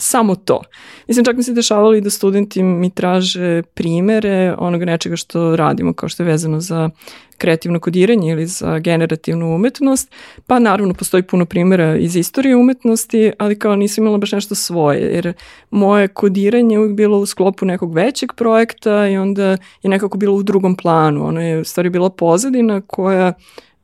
[0.00, 0.62] samo to.
[1.08, 5.92] Mislim, čak mi se dešavalo i da studenti mi traže primere onoga nečega što radimo,
[5.92, 6.90] kao što je vezano za
[7.38, 10.12] kreativno kodiranje ili za generativnu umetnost,
[10.46, 15.00] pa naravno postoji puno primjera iz istorije umetnosti, ali kao nisam imala baš nešto svoje,
[15.00, 15.32] jer
[15.70, 19.44] moje kodiranje uvijek bilo u sklopu nekog većeg projekta i onda
[19.82, 23.32] je nekako bilo u drugom planu, ono je u stvari bila pozadina koja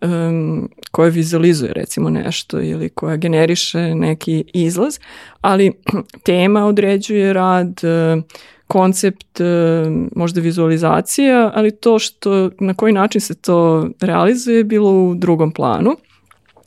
[0.01, 4.99] um, koja vizualizuje recimo nešto ili koja generiše neki izlaz,
[5.41, 5.73] ali
[6.25, 7.81] tema određuje rad,
[8.67, 9.41] koncept,
[10.17, 15.97] možda vizualizacija, ali to što, na koji način se to realizuje bilo u drugom planu.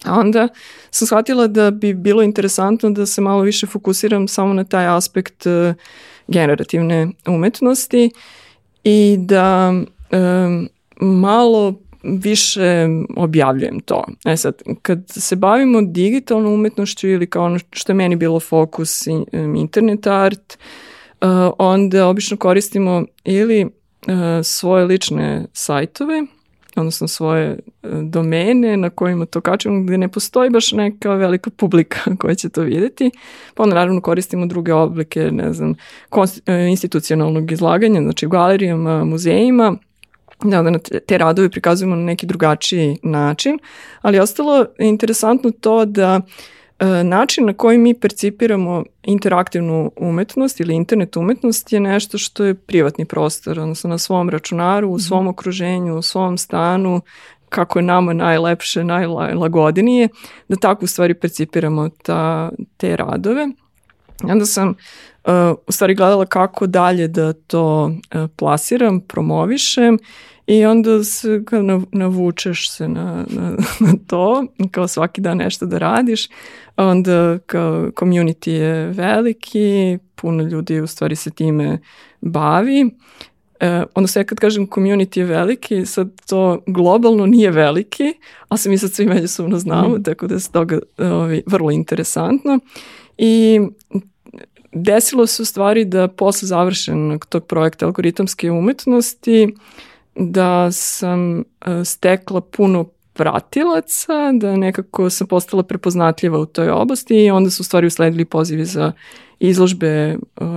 [0.05, 0.47] A onda
[0.91, 5.45] sam shvatila da bi bilo interesantno da se malo više fokusiram samo na taj aspekt
[6.27, 8.11] generativne umetnosti
[8.83, 9.73] i da
[10.11, 10.69] um,
[11.01, 14.03] malo više objavljujem to.
[14.25, 19.07] E sad, kad se bavimo digitalnom umetnošću ili kao ono što je meni bilo fokus
[19.55, 20.57] internet art,
[21.21, 23.71] uh, onda obično koristimo ili uh,
[24.43, 26.23] svoje lične sajtove,
[26.75, 31.99] odnosno svoje uh, domene na kojima to kačemo gde ne postoji baš neka velika publika
[32.19, 33.11] koja će to videti.
[33.55, 35.75] Pa onda naravno koristimo druge oblike, ne znam,
[36.69, 39.77] institucionalnog izlaganja, znači galerijama, muzejima,
[40.43, 43.59] da onda te radove prikazujemo na neki drugačiji način,
[44.01, 46.21] ali ostalo je interesantno to da
[46.79, 52.53] e, način na koji mi percipiramo interaktivnu umetnost ili internet umetnost je nešto što je
[52.53, 54.99] privatni prostor, odnosno na svom računaru, u mhm.
[54.99, 57.01] svom okruženju, u svom stanu,
[57.49, 60.07] kako je nama najlepše, najlagodinije,
[60.47, 63.47] da tako u stvari percipiramo ta, te radove.
[64.23, 64.75] Onda sam uh,
[65.67, 69.97] u stvari gledala kako dalje da to uh, plasiram, promovišem
[70.47, 71.61] i onda se kao
[71.91, 73.49] navučeš se na, na,
[73.85, 76.27] na to, kao svaki dan nešto da radiš,
[76.77, 81.79] onda kao community je veliki, puno ljudi u stvari se time
[82.21, 82.89] bavi,
[83.59, 88.13] E, onda se ja kad kažem community je veliki, sad to globalno nije veliki,
[88.47, 90.03] ali se mi sad svi međusobno znamo, mm.
[90.03, 92.59] tako da je toga ovaj, vrlo interesantno.
[93.17, 93.59] I
[94.71, 99.55] desilo se u stvari da posle završenog tog projekta algoritamske umetnosti
[100.15, 101.43] da sam e,
[101.85, 107.63] stekla puno pratilaca, da nekako sam postala prepoznatljiva u toj oblasti i onda su u
[107.63, 108.91] stvari usledili pozivi za
[109.39, 110.47] izložbe uh,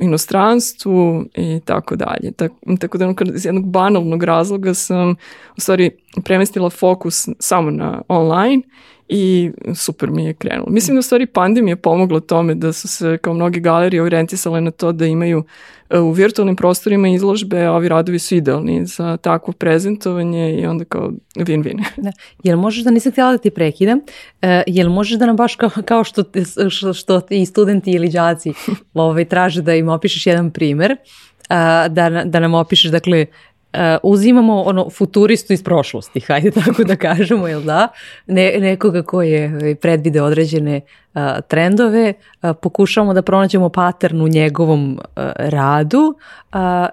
[0.00, 2.32] inostranstvu i tako dalje.
[2.36, 5.10] Tak, tako da iz jednog banalnog razloga sam
[5.56, 5.90] u stvari
[6.24, 8.62] premestila fokus samo na online
[9.08, 10.70] i super mi je krenulo.
[10.70, 14.70] Mislim da u stvari pandemija pomogla tome da su se kao mnogi galerije orijentisale na
[14.70, 15.44] to da imaju
[15.90, 20.84] e, u virtualnim prostorima izložbe, a ovi radovi su idealni za takvo prezentovanje i onda
[20.84, 21.84] kao win-win.
[21.96, 22.12] Da.
[22.42, 25.70] Jel možeš da nisam htjela da ti prekidam, uh, jel možeš da nam baš kao,
[25.84, 26.24] kao što,
[26.70, 28.52] što, što i studenti ili đaci
[28.94, 31.56] ovaj, traže da im opišeš jedan primer, uh,
[31.92, 33.26] da, da nam opišeš dakle
[33.72, 37.88] Uh, uzimamo ono futuristu iz prošlosti, hajde tako da kažemo, jel da?
[38.26, 40.80] Ne, nekoga ko je ovaj, predvide određene
[41.14, 44.98] uh, trendove, uh, pokušavamo da pronađemo pattern u njegovom
[45.36, 46.14] radu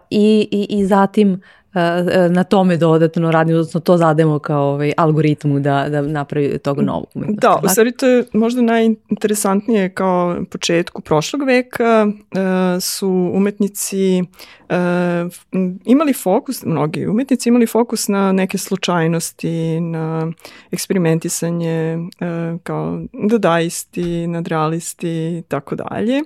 [0.10, 1.42] i, i, i zatim
[2.30, 7.08] na tome dodatno radimo, odnosno to zademo kao ovaj, algoritmu da, da napravi tog novog
[7.14, 7.42] umetnosti.
[7.42, 12.08] Da, u stvari to je možda najinteresantnije kao početku prošlog veka
[12.82, 14.24] su umetnici
[15.86, 20.32] imali fokus, mnogi umetnici imali fokus na neke slučajnosti, na
[20.72, 21.98] eksperimentisanje
[22.64, 26.22] kao dadaisti, nadrealisti i tako dalje.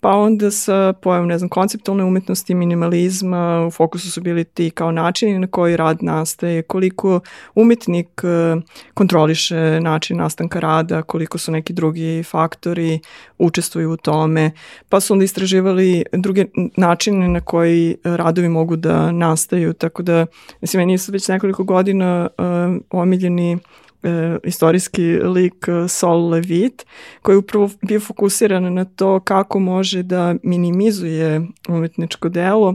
[0.00, 4.92] Pa onda sa pojavom, ne znam, konceptualne umetnosti, minimalizma, u fokusu su bili ti kao
[4.92, 7.20] načini na koji rad nastaje, koliko
[7.54, 8.60] umetnik e,
[8.94, 13.00] kontroliše način nastanka rada, koliko su neki drugi faktori
[13.38, 14.50] učestvuju u tome,
[14.88, 16.44] pa su onda istraživali druge
[16.76, 20.26] načine na koji radovi mogu da nastaju, tako da,
[20.60, 23.58] mislim, meni su već nekoliko godina uh, omiljeni
[24.02, 26.86] e, istorijski lik e, Sol Levitt,
[27.22, 32.74] koji je upravo bio fokusiran na to kako može da minimizuje umetničko delo,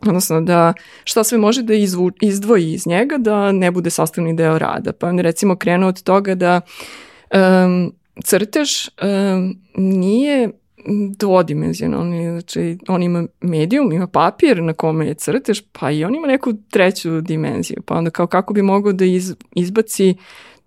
[0.00, 0.72] odnosno da
[1.04, 4.92] šta sve može da izvu, izdvoji iz njega da ne bude sastavni deo rada.
[4.92, 6.60] Pa recimo krenuo od toga da
[7.34, 7.92] um,
[8.24, 10.50] crtež um, nije
[11.16, 16.26] dvodimenzionalni, znači on ima medijum, ima papir na kome je crtež, pa i on ima
[16.26, 20.14] neku treću dimenziju, pa onda kao kako bi mogao da iz, izbaci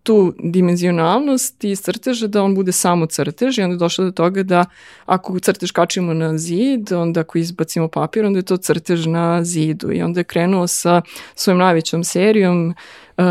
[0.05, 4.65] tu dimenzionalnost i crteža da on bude samo crtež i onda došlo do toga da
[5.05, 9.91] ako crtež kačimo na zid, onda ako izbacimo papir, onda je to crtež na zidu
[9.91, 11.01] i onda je krenuo sa
[11.35, 13.23] svojom najvećom serijom uh,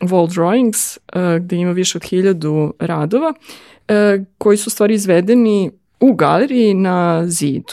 [0.00, 6.14] wall drawings uh, gde ima više od hiljadu radova uh, koji su stvari izvedeni u
[6.14, 7.72] galeriji na zidu.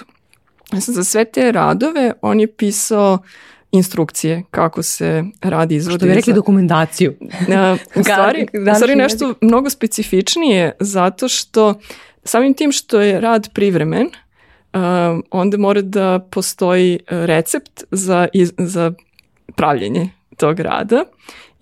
[0.72, 3.18] Za sve te radove on je pisao
[3.72, 5.98] instrukcije kako se radi izvodi.
[5.98, 7.14] Što bi rekli dokumentaciju.
[7.96, 11.74] u stvari, u stvari nešto mnogo specifičnije zato što
[12.24, 14.80] samim tim što je rad privremen, uh,
[15.32, 18.94] onda mora da postoji recept za, iz, za
[19.56, 21.04] pravljenje tog rada.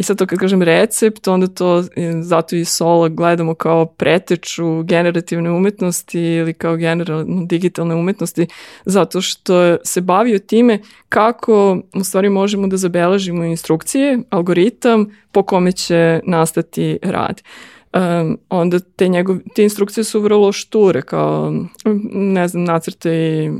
[0.03, 1.83] I sad to kad kažem recept, onda to
[2.21, 8.47] zato i solo gledamo kao preteču generativne umetnosti ili kao generalno digitalne umetnosti,
[8.85, 15.71] zato što se bavio time kako u stvari možemo da zabeležimo instrukcije, algoritam po kome
[15.71, 17.41] će nastati rad.
[17.93, 21.53] Um, onda te, njegov, te instrukcije su vrlo šture, kao,
[22.13, 23.51] ne znam, nacrte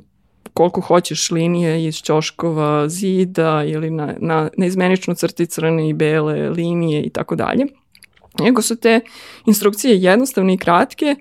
[0.54, 7.02] koliko hoćeš linije iz ćoškova zida ili na, na neizmenično crti crne i bele linije
[7.02, 7.66] i tako dalje.
[8.40, 9.00] Nego su te
[9.46, 11.16] instrukcije jednostavne i kratke,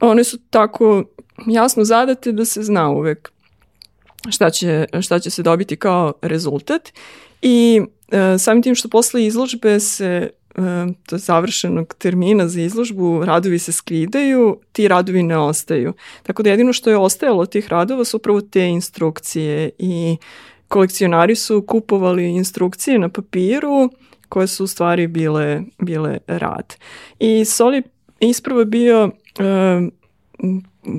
[0.00, 1.04] one su tako
[1.46, 3.32] jasno zadate da se zna uvek
[4.30, 6.92] šta će, šta će se dobiti kao rezultat
[7.42, 10.30] i e, samim tim što posle izložbe se
[11.06, 15.92] to završenog termina za izložbu, radovi se skidaju, ti radovi ne ostaju.
[16.22, 20.16] Tako da jedino što je ostajalo od tih radova su upravo te instrukcije i
[20.68, 23.90] kolekcionari su kupovali instrukcije na papiru
[24.28, 26.74] koje su u stvari bile, bile rad.
[27.18, 27.82] I Soli
[28.20, 29.10] ispravo bio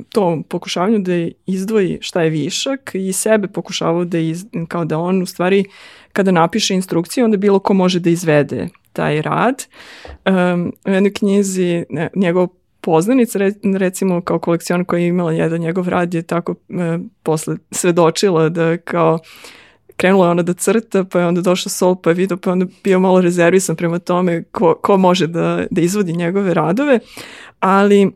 [0.10, 1.12] to pokušavanju da
[1.46, 5.66] izdvoji šta je višak i sebe pokušavao da iz, kao da on u stvari
[6.14, 9.66] kada napiše instrukciju onda bilo ko može da izvede taj rad.
[10.26, 12.48] Um, u jednoj knjizi ne, njegov
[12.82, 13.40] poznanica,
[13.78, 18.78] recimo kao kolekcion koja je imala jedan njegov rad je tako e, posle svedočila da
[18.78, 19.20] kao
[19.98, 22.52] krenula je ona da crta, pa je onda došao Sol, pa je vidio, pa je
[22.52, 27.00] onda bio malo rezervisan prema tome ko, ko može da, da izvodi njegove radove,
[27.60, 28.12] ali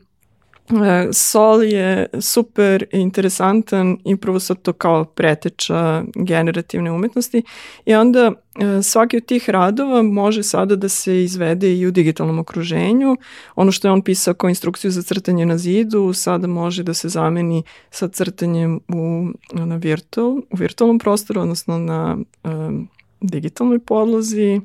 [1.13, 7.43] Sol je super interesantan i prvo sad to kao preteča generativne umetnosti
[7.85, 12.39] i onda e, svaki od tih radova može sada da se izvede i u digitalnom
[12.39, 13.17] okruženju.
[13.55, 17.09] Ono što je on pisao kao instrukciju za crtanje na zidu sada može da se
[17.09, 22.89] zameni sa crtanjem u, na virtual, u virtualnom prostoru, odnosno na um,
[23.21, 24.61] digitalnoj podlozi.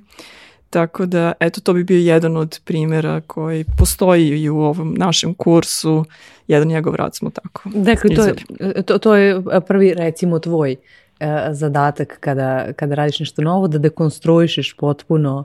[0.74, 5.34] Tako da, eto, to bi bio jedan od primjera koji postoji i u ovom našem
[5.34, 6.04] kursu.
[6.48, 8.34] Jedan njegov rad smo tako Dakle, to je,
[8.82, 10.76] to, to je prvi, recimo, tvoj
[11.20, 15.44] uh, zadatak kada, kada radiš nešto novo, da dekonstruišeš potpuno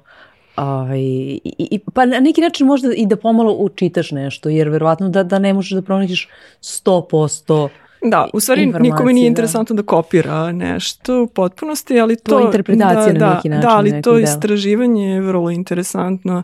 [0.56, 5.10] Ovaj, i, i, pa na neki način možda i da pomalo učitaš nešto, jer verovatno
[5.10, 6.30] da, da ne možeš da pronađeš
[6.62, 7.70] 100%
[8.02, 9.28] Da, u stvari nikome nije da.
[9.28, 9.82] interesantno da.
[9.82, 12.40] da kopira nešto u potpunosti, ali to...
[12.40, 13.70] To interpretacija da, na neki način.
[13.70, 14.24] Da, ali to dela.
[14.24, 16.44] istraživanje je vrlo interesantno.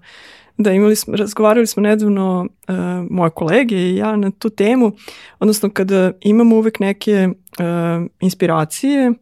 [0.58, 2.76] Da, imali smo, razgovarali smo nedavno uh,
[3.10, 4.92] moje kolege i ja na tu temu,
[5.40, 9.14] odnosno kada imamo uvek neke uh, inspiracije,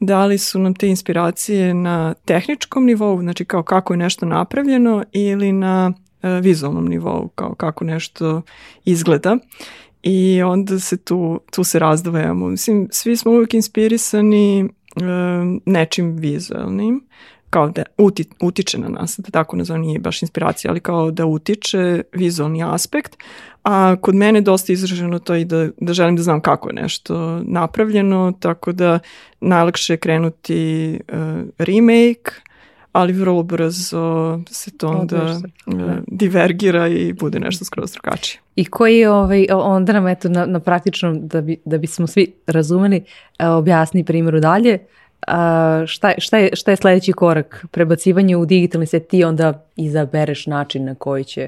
[0.00, 5.04] da li su nam te inspiracije na tehničkom nivou, znači kao kako je nešto napravljeno
[5.12, 8.42] ili na uh, vizualnom nivou, kao kako nešto
[8.84, 9.36] izgleda
[10.02, 12.48] i onda se tu, tu se razdvajamo.
[12.48, 14.68] Mislim, svi smo uvijek inspirisani
[15.66, 17.04] nečim vizualnim,
[17.50, 21.26] kao da uti, utiče na nas, da tako nazvam, nije baš inspiracija, ali kao da
[21.26, 23.16] utiče vizualni aspekt,
[23.64, 27.40] a kod mene dosta izraženo to i da, da želim da znam kako je nešto
[27.44, 28.98] napravljeno, tako da
[29.40, 31.16] najlakše je krenuti uh,
[31.58, 32.30] remake,
[32.92, 35.74] ali vrlo brzo se to onda uh,
[36.06, 38.40] divergira i bude nešto skroz drugačije.
[38.56, 43.04] I koji ovaj, onda nam eto na, na praktičnom, da, bi, da bismo svi razumeli,
[43.38, 44.78] objasni primjeru dalje,
[45.26, 47.66] a, šta, šta, je, šta je sledeći korak?
[47.70, 51.46] Prebacivanje u digitalni svet, ti onda izabereš način na koji će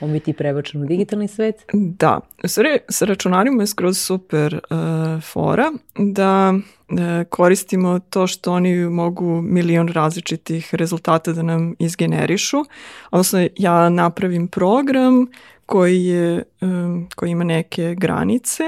[0.00, 1.64] on biti prebačen u digitalni svet?
[1.72, 6.98] Da, stvari sa računarima je skroz super uh, fora da uh,
[7.28, 12.64] koristimo to što oni mogu milion različitih rezultata da nam izgenerišu.
[13.10, 15.26] Odnosno ja napravim program
[15.66, 18.64] koji, je, um, koji ima neke granice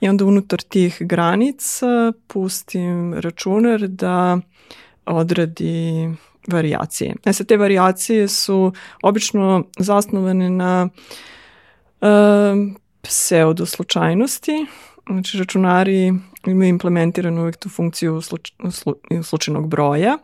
[0.00, 4.38] i onda unutar tih granica pustim računar da
[5.06, 6.10] odradi
[6.48, 7.14] varijacije.
[7.24, 8.72] E sad, te varijacije su
[9.02, 10.88] obično zasnovane na
[12.00, 12.08] uh,
[13.02, 14.66] pseudo slučajnosti,
[15.06, 16.12] znači računari
[16.46, 20.18] imaju implementiranu uvijek tu funkciju sluč, slu, slučajnog broja,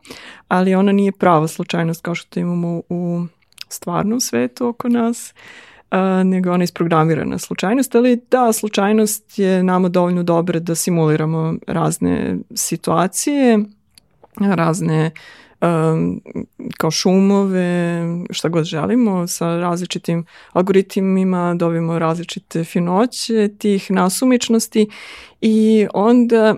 [0.48, 3.24] ali ona nije prava slučajnost kao što imamo u
[3.68, 5.34] stvarnom svetu oko nas.
[5.34, 11.54] Uh, a, nego ona isprogramirana slučajnost, ali da, slučajnost je nama dovoljno dobra da simuliramo
[11.66, 13.58] razne situacije,
[14.40, 15.10] razne
[15.60, 16.20] um,
[16.78, 24.88] kao šumove, šta god želimo, sa različitim algoritmima dobijemo različite finoće tih nasumičnosti
[25.40, 26.56] i onda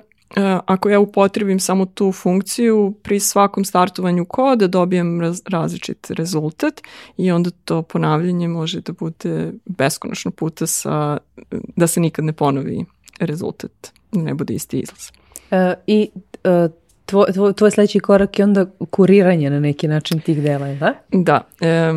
[0.66, 6.80] ako ja upotrebim samo tu funkciju, pri svakom startovanju koda dobijem raz, različit rezultat
[7.16, 11.18] i onda to ponavljanje može da bude beskonačno puta sa,
[11.76, 12.84] da se nikad ne ponovi
[13.20, 15.10] rezultat, da ne bude isti izlaz.
[15.50, 16.10] E, I
[16.44, 16.68] e,
[17.06, 20.94] tvoj, tvoj, tvoj sledeći korak je onda kuriranje na neki način tih dela, da?
[21.10, 21.40] Da.
[21.60, 21.92] E,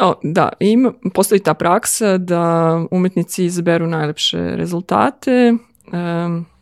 [0.00, 5.54] O, da, ima, postoji ta praksa da umetnici izaberu najlepše rezultate,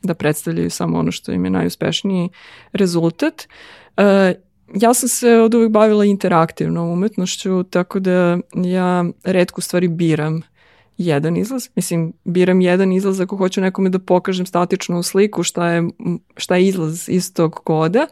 [0.02, 2.28] da predstavljaju samo ono što im je najuspešniji
[2.72, 3.48] rezultat.
[4.74, 10.42] Ja sam se od uvijek bavila interaktivnom umetnošću, tako da ja redko stvari biram
[10.98, 11.68] jedan izlaz.
[11.74, 15.82] Mislim, biram jedan izlaz ako hoću nekome da pokažem statičnu sliku šta je,
[16.36, 18.06] šta je izlaz iz tog koda,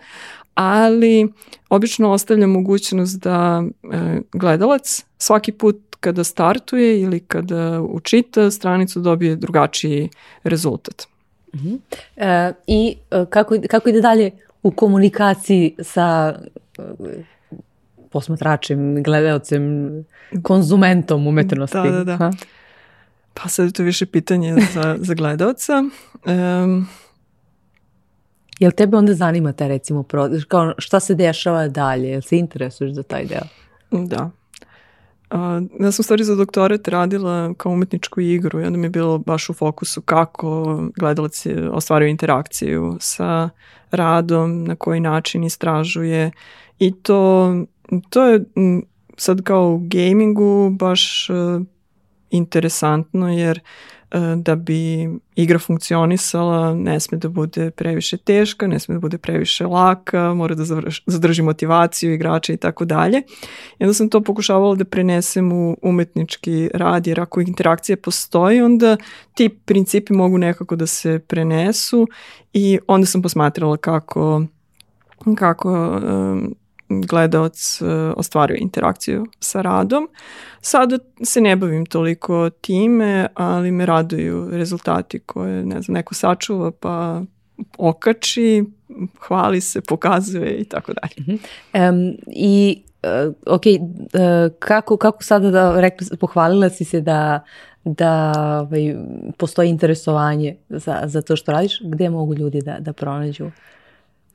[0.54, 1.32] ali
[1.70, 9.36] obično ostavljam mogućnost da e, gledalac svaki put kada startuje ili kada učita stranicu dobije
[9.36, 10.08] drugačiji
[10.42, 11.06] rezultat.
[11.52, 11.78] Uh -huh.
[12.16, 14.30] e, I e, kako, kako ide dalje
[14.62, 16.34] u komunikaciji sa
[16.78, 16.82] e,
[18.10, 19.90] posmatračem, gledalcem,
[20.42, 21.78] konzumentom umetnosti?
[21.78, 22.16] Da, da, da.
[22.16, 22.30] Ha?
[23.34, 25.84] Pa sad je to više pitanje za, za gledalca.
[26.24, 26.88] Um,
[28.58, 32.92] Jel tebe onda zanima ta recimo prodaž, kao šta se dešava dalje, jel se interesuješ
[32.92, 33.42] za taj deo?
[33.90, 34.30] Da.
[35.30, 39.18] A, ja sam stvari za doktorat radila kao umetničku igru i onda mi je bilo
[39.18, 43.50] baš u fokusu kako gledalac ostvaruje interakciju sa
[43.90, 46.30] radom, na koji način istražuje
[46.78, 47.52] i to,
[48.10, 48.44] to je
[49.16, 51.62] sad kao u gamingu baš uh,
[52.30, 53.60] interesantno jer
[54.36, 59.66] da bi igra funkcionisala ne sme da bude previše teška, ne sme da bude previše
[59.66, 60.64] laka, mora da
[61.06, 63.22] zadrži motivaciju igrača i tako dalje.
[63.78, 68.96] I onda sam to pokušavala da prenesem u umetnički rad, jer ako interakcija postoji, onda
[69.34, 72.08] ti principi mogu nekako da se prenesu
[72.52, 74.42] i onda sam posmatrala kako
[75.36, 76.54] kako um,
[77.00, 80.08] gledalac uh, ostvaruje interakciju sa radom.
[80.60, 86.70] Sada se ne bavim toliko time, ali me raduju rezultati koje ne znam, neko sačuva
[86.70, 87.22] pa
[87.78, 88.64] okači,
[89.20, 91.38] hvali se, pokazuje i tako dalje.
[91.88, 97.44] Um, I uh, ok, uh, kako, kako sada da rekla, pohvalila si se da
[97.84, 98.96] da ovaj,
[99.38, 103.50] postoji interesovanje za, za to što radiš, gde mogu ljudi da, da pronađu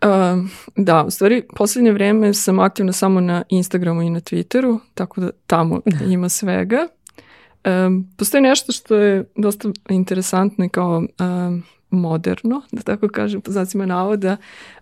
[0.01, 5.21] Uh, da, u stvari, poslednje vreme sam aktivna samo na Instagramu i na Twitteru, tako
[5.21, 6.87] da tamo ima svega.
[7.65, 13.51] Um, postoji nešto što je dosta interesantno i kao um, moderno, da tako kažem, po
[13.51, 14.37] znacima navoda.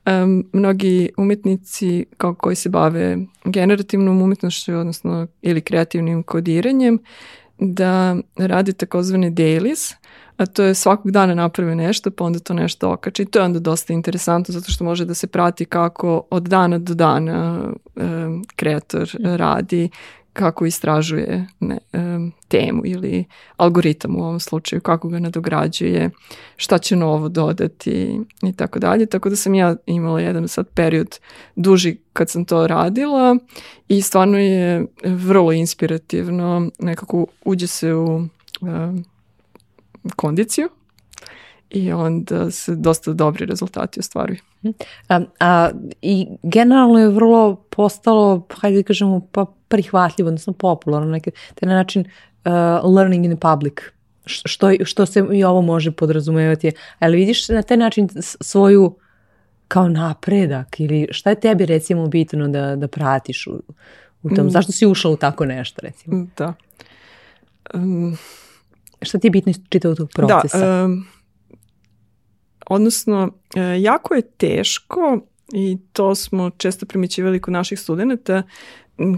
[0.06, 7.00] Um, mnogi umetnici kao koji se bave generativnom umetnošću, odnosno ili kreativnim kodiranjem,
[7.60, 9.94] da rade takozvane dailies,
[10.38, 13.26] a to je svakog dana napravi nešto, pa onda to nešto okači.
[13.26, 16.94] To je onda dosta interesantno, zato što može da se prati kako od dana do
[16.94, 18.02] dana e,
[18.56, 19.90] kreator radi,
[20.38, 23.26] kako istražuje ne, um, temu ili
[23.58, 26.10] algoritam u ovom slučaju, kako ga nadograđuje,
[26.56, 29.06] šta će novo dodati i tako dalje.
[29.06, 31.20] Tako da sam ja imala jedan sad period
[31.56, 33.38] duži kad sam to radila
[33.88, 38.28] i stvarno je vrlo inspirativno, nekako uđe se u
[38.62, 39.06] um,
[40.16, 40.70] kondiciju
[41.70, 44.40] i onda se dosta dobri rezultati ostvaruju.
[45.10, 45.70] A, a,
[46.02, 51.74] I generalno je vrlo postalo, hajde da kažemo, pa prihvatljivo, odnosno popularno, neke, te na
[51.74, 52.52] način uh,
[52.96, 53.74] learning in public,
[54.26, 56.72] što, što se i ovo može podrazumevati.
[57.00, 58.10] Ali vidiš na taj način
[58.42, 58.96] svoju
[59.68, 63.62] kao napredak ili šta je tebi recimo bitno da, da pratiš u,
[64.24, 64.50] u tom, mm.
[64.50, 66.28] zašto si ušla u tako nešto recimo?
[66.38, 66.54] Da.
[67.74, 68.18] Um,
[69.02, 70.58] šta ti je bitno iz čitavog tog procesa?
[70.58, 71.06] Da, um,
[72.66, 75.20] odnosno, e, jako je teško
[75.54, 78.44] i to smo često primićivali kod naših studenta,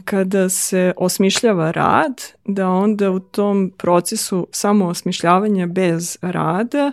[0.05, 6.91] kada se osmišljava rad, da onda u tom procesu samo osmišljavanja bez rada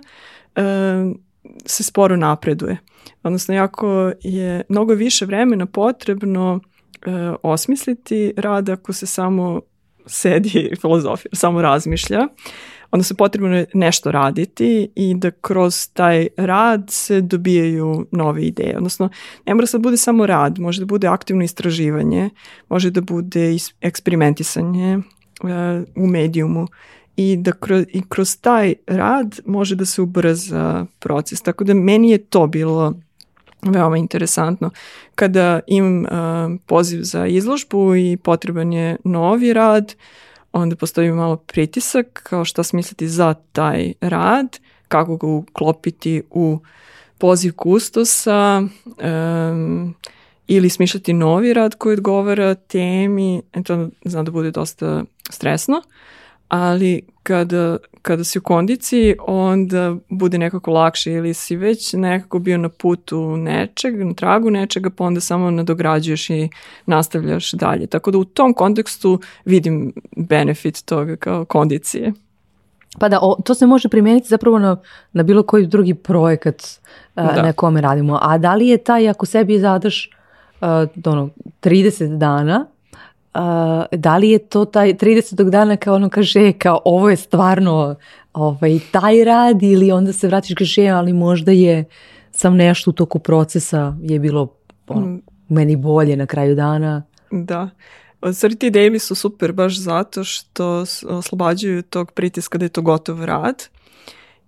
[0.56, 0.62] e,
[1.66, 2.78] se sporo napreduje.
[3.22, 7.10] Odnosno, jako je mnogo više vremena potrebno e,
[7.42, 9.60] osmisliti rad ako se samo
[10.06, 12.28] sedi i filozofija, samo razmišlja
[12.90, 18.76] onda se potrebno nešto raditi i da kroz taj rad se dobijaju nove ideje.
[18.76, 19.08] Odnosno,
[19.46, 22.30] ne mora sad bude samo rad, može da bude aktivno istraživanje,
[22.68, 25.50] može da bude eksperimentisanje uh,
[25.96, 26.66] u medijumu
[27.16, 31.42] i da kroz, i kroz taj rad može da se ubrza proces.
[31.42, 32.94] Tako da meni je to bilo
[33.62, 34.70] veoma interesantno.
[35.14, 40.25] Kada imam uh, poziv za izložbu i potreban je novi rad, uh,
[40.58, 46.58] onda postoji malo pritisak kao šta smisliti za taj rad, kako ga uklopiti u
[47.18, 49.94] poziv kustosa um,
[50.46, 55.82] ili smišljati novi rad koji odgovara temi, e to znam da bude dosta stresno,
[56.48, 62.58] ali kada, kada si u kondiciji, onda bude nekako lakše ili si već nekako bio
[62.58, 66.48] na putu nečeg, na tragu nečega, pa onda samo nadograđuješ i
[66.86, 67.86] nastavljaš dalje.
[67.86, 72.12] Tako da u tom kontekstu vidim benefit toga kao kondicije.
[72.98, 74.76] Pa da, o, to se može primijeniti zapravo na,
[75.12, 76.62] na bilo koji drugi projekat
[77.16, 77.42] uh, da.
[77.42, 78.18] na kome radimo.
[78.22, 80.10] A da li je taj, ako sebi zadaš
[80.60, 80.68] uh,
[81.04, 81.30] ono,
[81.62, 82.66] 30 dana,
[83.92, 85.50] da li je to taj 30.
[85.50, 87.96] dana kao ono kaže kao ovo je stvarno
[88.32, 91.84] ovaj, taj rad ili onda se vratiš kaže ali možda je
[92.32, 94.54] sam nešto u toku procesa je bilo
[94.88, 95.22] ono, mm.
[95.48, 97.02] meni bolje na kraju dana.
[97.30, 97.68] Da.
[98.32, 103.24] Stvari ti daily su super baš zato što oslobađaju tog pritiska da je to gotov
[103.24, 103.62] rad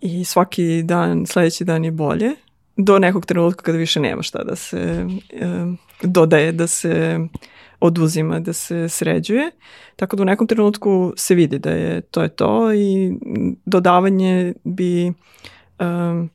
[0.00, 2.30] i svaki dan, sledeći dan je bolje
[2.76, 5.06] do nekog trenutka kada više nema šta da se
[5.42, 7.18] um, dodaje, da se
[7.80, 9.50] oduzima, da se sređuje.
[9.96, 13.12] Tako da u nekom trenutku se vidi da je to je to i
[13.64, 15.12] dodavanje bi
[15.80, 16.30] um,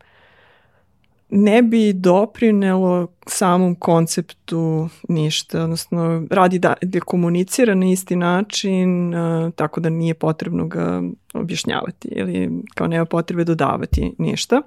[1.29, 9.53] ne bi doprinelo samom konceptu ništa, odnosno radi da, da komunicira na isti način, uh,
[9.53, 11.01] tako da nije potrebno ga
[11.33, 14.61] objašnjavati ili kao nema potrebe dodavati ništa.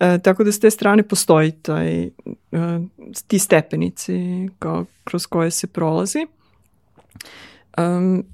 [0.00, 2.10] E, tako da s te strane postoji taj, e,
[3.26, 6.26] ti stepenici kao, kroz koje se prolazi.
[7.78, 8.24] Um,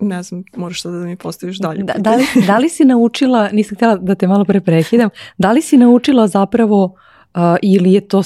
[0.00, 1.82] ne znam, moraš sada da mi postaviš dalje.
[1.82, 5.52] Da, da, li, da li si naučila, nisam htjela da te malo pre prekidam, da
[5.52, 8.22] li si naučila zapravo uh, ili je to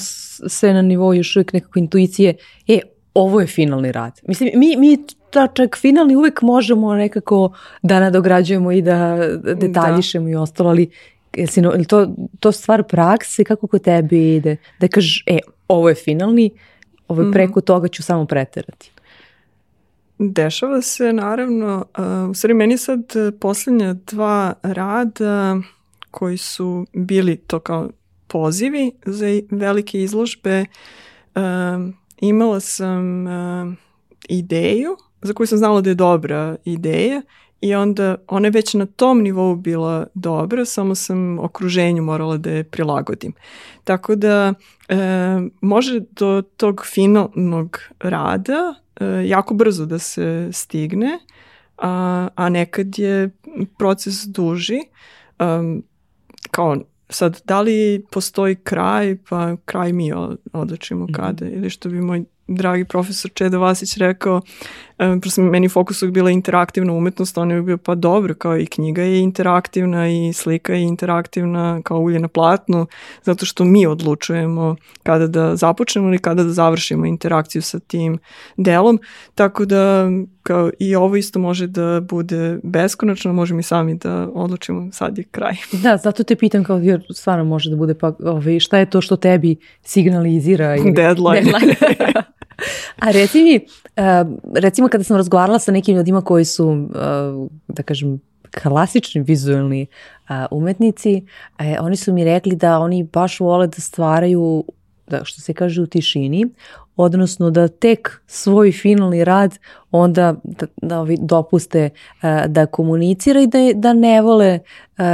[0.47, 2.35] sve na nivou još uvijek nekako intuicije,
[2.67, 2.79] e,
[3.19, 4.21] ovo je finalni rad.
[4.27, 4.97] Mislim, mi, mi
[5.29, 9.17] ta čak finalni uvek možemo nekako da nadograđujemo i da
[9.55, 10.31] detaljišemo da.
[10.31, 10.89] i ostalo, ali
[11.35, 12.07] jesi, to,
[12.39, 14.57] to stvar prakse, kako kod tebi ide?
[14.79, 16.51] Da kažeš, e, ovo je finalni,
[17.07, 17.33] ovo je mhm.
[17.33, 18.91] preko toga ću samo preterati.
[20.19, 22.99] Dešava se naravno, uh, u stvari meni sad
[23.39, 25.57] poslednja dva rada
[26.11, 27.89] koji su bili to kao
[28.27, 30.65] pozivi za velike izložbe,
[31.35, 31.41] uh,
[32.21, 33.73] imala sam uh,
[34.29, 37.21] ideju za koju sam znala da je dobra ideja
[37.61, 42.51] i onda ona je već na tom nivou bila dobra, samo sam okruženju morala da
[42.51, 43.33] je prilagodim.
[43.83, 44.53] Tako da
[44.87, 44.95] e,
[45.61, 51.19] može do tog finalnog rada e, jako brzo da se stigne,
[51.77, 53.29] a, a nekad je
[53.77, 54.79] proces duži.
[55.39, 55.83] Um,
[56.51, 56.77] kao
[57.09, 60.11] sad, da li postoji kraj, pa kraj mi
[60.53, 61.15] odlučimo mm -hmm.
[61.15, 64.41] kada, ili što bi moj dragi profesor Čeda Vasić rekao,
[65.21, 69.01] prosto meni fokus uvijek bila interaktivna umetnost, on je bio pa dobro, kao i knjiga
[69.01, 72.85] je interaktivna i slika je interaktivna kao ulje na platnu,
[73.23, 78.17] zato što mi odlučujemo kada da započnemo ili kada da završimo interakciju sa tim
[78.57, 78.99] delom,
[79.35, 80.09] tako da
[80.43, 85.23] kao i ovo isto može da bude beskonačno, možemo i sami da odlučimo sad je
[85.23, 85.55] kraj.
[85.83, 89.01] Da, zato te pitam kao jer stvarno može da bude pa ovaj, šta je to
[89.01, 90.75] što tebi signalizira?
[90.75, 90.91] Ili...
[90.91, 91.41] Deadline.
[91.41, 92.23] Deadline.
[92.99, 93.59] A reci mi,
[94.55, 96.87] recimo kada sam razgovarala sa nekim ljudima koji su,
[97.67, 98.19] da kažem,
[98.61, 99.87] klasični vizualni
[100.51, 101.25] umetnici,
[101.59, 104.63] e, oni su mi rekli da oni baš vole da stvaraju
[105.07, 106.45] da što se kaže u tišini,
[106.95, 109.57] odnosno da tek svoj finalni rad
[109.91, 111.89] onda da, da ovi dopuste
[112.47, 114.59] da komunicira i da, da ne vole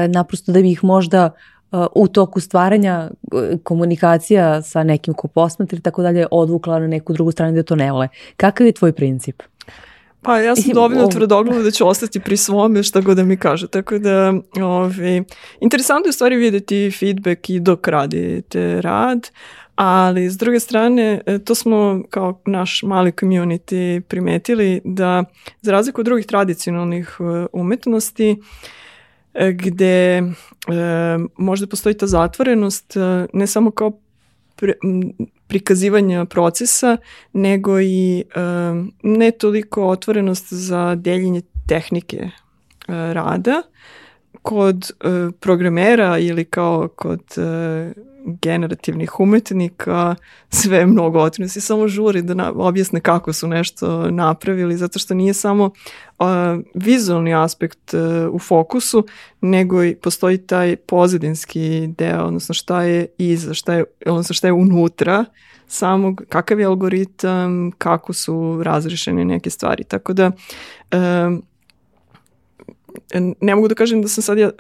[0.10, 1.32] naprosto da bi ih možda
[1.96, 3.10] u toku stvaranja
[3.64, 7.76] komunikacija sa nekim ko posmatra i tako dalje odvukla na neku drugu stranu da to
[7.76, 8.08] ne vole.
[8.38, 9.44] Kakav je tvoj princip?
[10.22, 13.68] Pa ja sam dovoljno tvrdoglava da ću ostati pri svome šta god da mi kaže.
[13.68, 15.24] Tako da, ovi,
[15.60, 19.30] interesantno je stvari vidjeti feedback i dok radite rad,
[19.76, 25.24] ali s druge strane, e, to smo kao naš mali community primetili da
[25.62, 28.38] za razliku od drugih tradicionalnih e, umetnosti, E,
[29.54, 30.24] gde e,
[31.38, 34.00] možda postoji ta zatvorenost e, ne samo kao
[34.56, 34.74] pre,
[35.48, 36.98] prikazivanja procesa,
[37.34, 38.24] nego i e,
[39.04, 42.30] ne toliko otvorenost za deljenje tehnike
[42.88, 43.62] rada
[44.42, 44.92] kod
[45.40, 47.22] programera ili kao kod
[48.26, 50.16] generativnih umetnika
[50.50, 51.50] sve mnogo otvoreno.
[51.50, 55.66] Se samo žuri da na, objasne kako su nešto napravili, zato što nije samo
[56.20, 56.26] uh,
[56.74, 59.06] vizualni aspekt uh, u fokusu,
[59.42, 64.54] nego i postoji taj pozadinski deo, odnosno šta je iza, šta je, odnosno šta je
[64.54, 65.26] unutra
[65.68, 69.84] samog, kakav je algoritam, kako su razrešene neke stvari.
[69.84, 71.40] Tako da uh,
[73.42, 74.52] ne mogu da kažem da sam sad ja, e,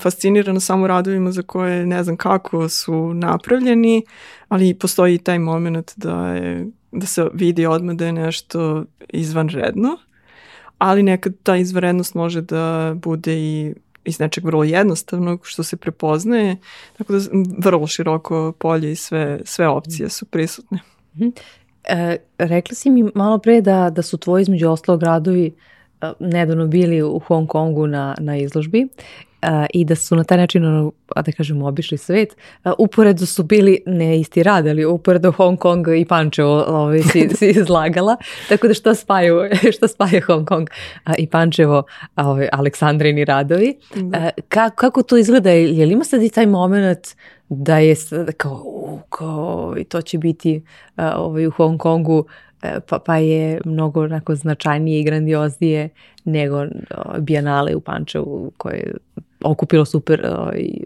[0.00, 4.04] fascinirana samo radovima za koje ne znam kako su napravljeni,
[4.48, 9.98] ali postoji i taj moment da, je, da se vidi odmah da je nešto izvanredno,
[10.78, 13.74] ali nekad ta izvanrednost može da bude i
[14.04, 16.56] iz nečeg vrlo jednostavnog što se prepoznaje,
[16.98, 17.18] tako da
[17.58, 20.78] vrlo široko polje i sve, sve opcije su prisutne.
[21.16, 21.32] -hmm.
[21.84, 25.54] e, rekla si mi malo pre da, da su tvoji između ostalog radovi
[26.18, 28.88] nedavno bili u Hong Kongu na, na izložbi
[29.42, 32.36] uh, i da su na taj način, ono, a da kažemo, obišli svet.
[32.64, 37.28] Uh, uporedo su bili, ne isti rad, ali uporedo Hong Kong i Pančevo ovaj, si,
[37.38, 38.16] si izlagala,
[38.48, 39.40] tako da što spaju,
[39.76, 40.68] što spaje Hong Kong
[41.06, 41.82] uh, i Pančevo
[42.16, 43.76] ovaj, Aleksandrini radovi.
[43.94, 44.18] Da.
[44.18, 45.50] Uh, kako, kako to izgleda?
[45.50, 47.08] Je li ima sad i taj moment
[47.48, 47.94] da je
[48.36, 50.62] kao, uh, kao i to će biti
[50.96, 52.24] uh, ovaj, u Hong Kongu
[52.88, 55.88] pa, pa je mnogo onako značajnije i grandioznije
[56.24, 56.66] nego
[57.18, 58.96] Bienale u Pančevu koje je
[59.44, 60.26] okupilo super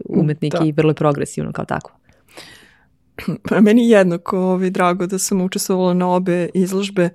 [0.05, 0.65] umetnike da.
[0.65, 1.91] i vrlo progresivno kao tako.
[3.49, 7.09] Pa meni jednako ovaj, drago da sam učestvovala na obe izložbe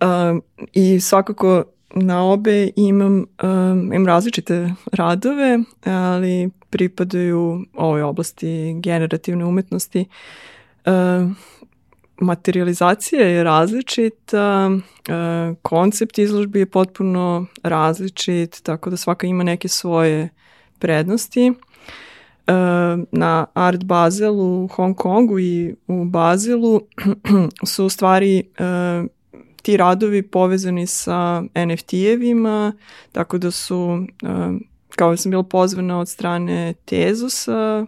[0.00, 0.42] um,
[0.72, 10.04] i svakako na obe imam, um, imam različite radove, ali pripadaju ovoj oblasti generativne umetnosti.
[10.86, 11.36] Um,
[12.20, 14.70] materializacija je različita,
[15.08, 15.12] e,
[15.62, 20.28] koncept izložbi je potpuno različit, tako da svaka ima neke svoje
[20.78, 21.46] prednosti.
[21.46, 21.52] E,
[23.12, 26.80] na Art Baselu u Hong Kongu i u Baselu
[27.72, 28.42] su u stvari e,
[29.62, 32.72] ti radovi povezani sa NFT-evima,
[33.12, 34.06] tako da su,
[34.96, 37.84] kao sam bila pozvana od strane Tezusa,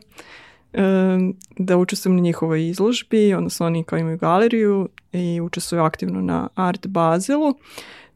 [1.59, 6.87] da učestvujem na njihovoj izložbi, odnosno oni kao imaju galeriju i učestvuju aktivno na Art
[6.87, 7.55] Baselu.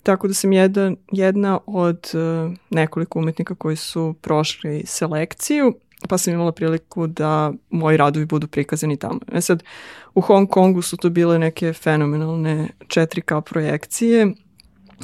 [0.03, 5.75] Tako da sam jedan, jedna od uh, nekoliko umetnika koji su prošli selekciju,
[6.09, 9.21] pa sam imala priliku da moji radovi budu prikazani tamo.
[9.33, 9.63] E sad,
[10.15, 14.33] u Hong Kongu su to bile neke fenomenalne 4K projekcije,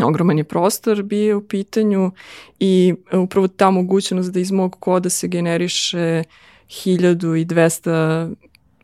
[0.02, 2.10] ogroman je prostor bio u pitanju
[2.58, 6.32] i upravo ta mogućnost da iz mog koda se generiše uh,
[6.70, 8.34] 1200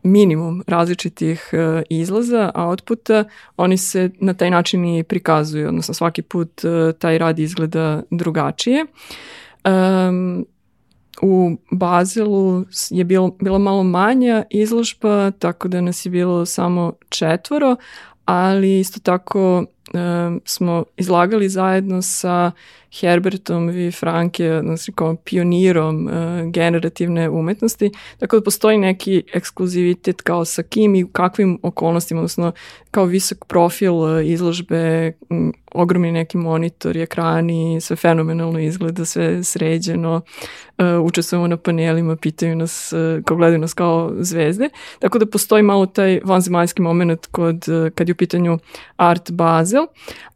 [0.03, 3.23] minimum različitih uh, izlaza, outputa,
[3.57, 8.85] oni se na taj način i prikazuju, odnosno svaki put uh, taj rad izgleda drugačije.
[9.65, 10.45] Um,
[11.21, 17.75] u Bazelu je bil, bila malo manja izložba, tako da nas je bilo samo četvoro,
[18.25, 22.51] ali isto tako um, smo izlagali zajedno sa
[22.91, 23.91] Herbertom V.
[23.91, 26.13] Franke, znači kao pionirom uh,
[26.51, 32.51] generativne umetnosti, tako da postoji neki ekskluzivitet kao sa kim i u kakvim okolnostima, odnosno
[32.91, 40.21] kao visok profil uh, izložbe, um, ogromni neki monitor, ekrani, sve fenomenalno izgleda, sve sređeno,
[40.77, 44.69] uh, učestvujemo na panelima, pitaju nas, uh, kao gledaju nas kao zvezde,
[44.99, 48.59] tako da postoji malo taj vanzemaljski moment kod, uh, kad je u pitanju
[48.95, 49.85] Art Basel,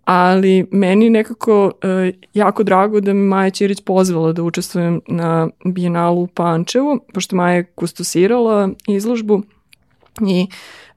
[0.06, 6.22] ali meni nekako uh, jako drago da me Maja Ćirić pozvala da učestvujem na Bijenalu
[6.22, 9.42] u Pančevu, pošto Maja je kustosirala izložbu
[10.28, 10.48] i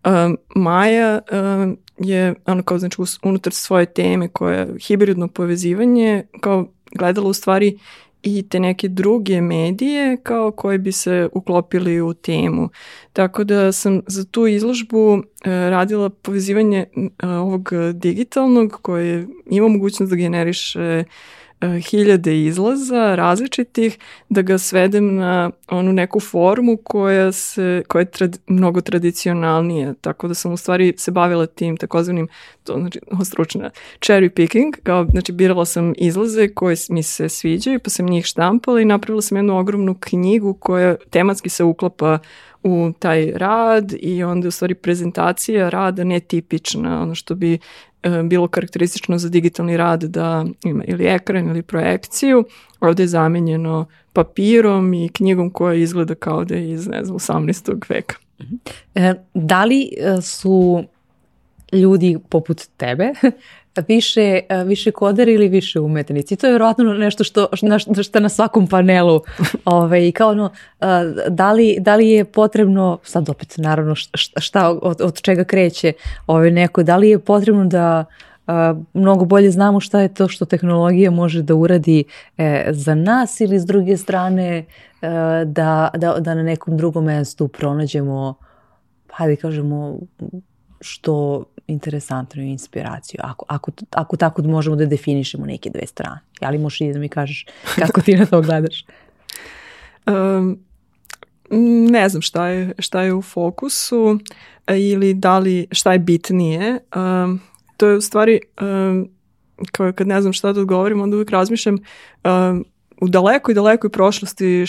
[0.05, 0.11] uh,
[0.55, 7.29] Maja uh, je ono kao znači unutar svoje teme koja je hibridno povezivanje kao gledala
[7.29, 7.79] u stvari
[8.25, 12.68] i te neke druge medije kao koje bi se uklopili u temu.
[13.12, 16.87] Tako da sam za tu izložbu e, radila povezivanje
[17.22, 21.05] e, ovog digitalnog koje ima mogućnost da generiše E,
[21.91, 23.99] hiljade izlaza različitih,
[24.29, 30.29] da ga svedem na onu neku formu koja, se, koja je trad, mnogo tradicionalnija, tako
[30.29, 32.29] da sam u stvari se bavila tim takozvanim,
[32.65, 37.91] to znači stručna, cherry picking, kao, znači birala sam izlaze koje mi se sviđaju, pa
[37.91, 42.19] sam njih štampala i napravila sam jednu ogromnu knjigu koja tematski se uklapa
[42.63, 47.59] u taj rad i onda u stvari prezentacija rada netipična, ono što bi
[48.25, 52.45] bilo karakteristično za digitalni rad da ima ili ekran ili projekciju.
[52.81, 57.83] Ovde je zamenjeno papirom i knjigom koja izgleda kao da je iz, ne znam, 18.
[57.89, 58.17] veka.
[58.95, 60.85] E, da li e, su
[61.73, 63.13] ljudi poput tebe
[63.89, 66.37] više, više koderi ili više umetnici.
[66.37, 69.20] To je vjerojatno nešto što, što, što na svakom panelu
[69.64, 70.51] ovaj, kao ono,
[71.29, 75.93] da li, da li je potrebno, sad opet naravno šta, šta od, od čega kreće
[76.27, 78.05] ovaj, neko, da li je potrebno da
[78.95, 82.05] mnogo bolje znamo šta je to što tehnologija može da uradi
[82.39, 84.64] e, za nas ili s druge strane e,
[85.45, 88.35] da, da, da na nekom drugom mestu pronađemo,
[89.12, 89.99] hajde kažemo,
[90.81, 96.21] što interesantnu inspiraciju, ako, ako, ako tako možemo da definišemo neke dve strane.
[96.41, 97.47] Ali možeš i da mi kažeš
[97.79, 98.85] kako ti na to gledaš?
[100.07, 100.59] Um,
[101.91, 104.19] ne znam šta je, šta je u fokusu
[104.69, 106.79] ili da li šta je bitnije.
[106.97, 107.41] Um,
[107.77, 109.09] to je u stvari um,
[109.73, 111.79] kao kad ne znam šta da odgovorim, onda uvijek razmišljam
[112.25, 112.65] um,
[113.01, 114.65] u dalekoj, dalekoj prošlosti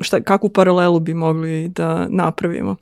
[0.00, 2.76] šta, kakvu paralelu bi mogli da napravimo.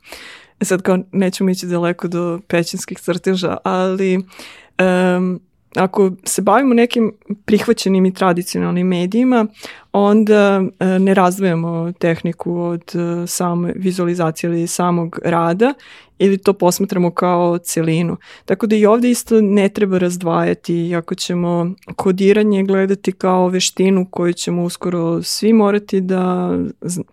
[0.61, 5.40] E sad kao nećemo ići daleko do pećinskih crteža, ali um,
[5.74, 7.12] ako se bavimo nekim
[7.44, 9.46] prihvaćenim i tradicionalnim medijima,
[9.92, 15.74] onda e, ne razdvojamo tehniku od e, same vizualizacije ili samog rada
[16.18, 18.16] ili to posmatramo kao celinu.
[18.44, 24.32] Tako da i ovde isto ne treba razdvajati, ako ćemo kodiranje gledati kao veštinu koju
[24.32, 26.50] ćemo uskoro svi morati da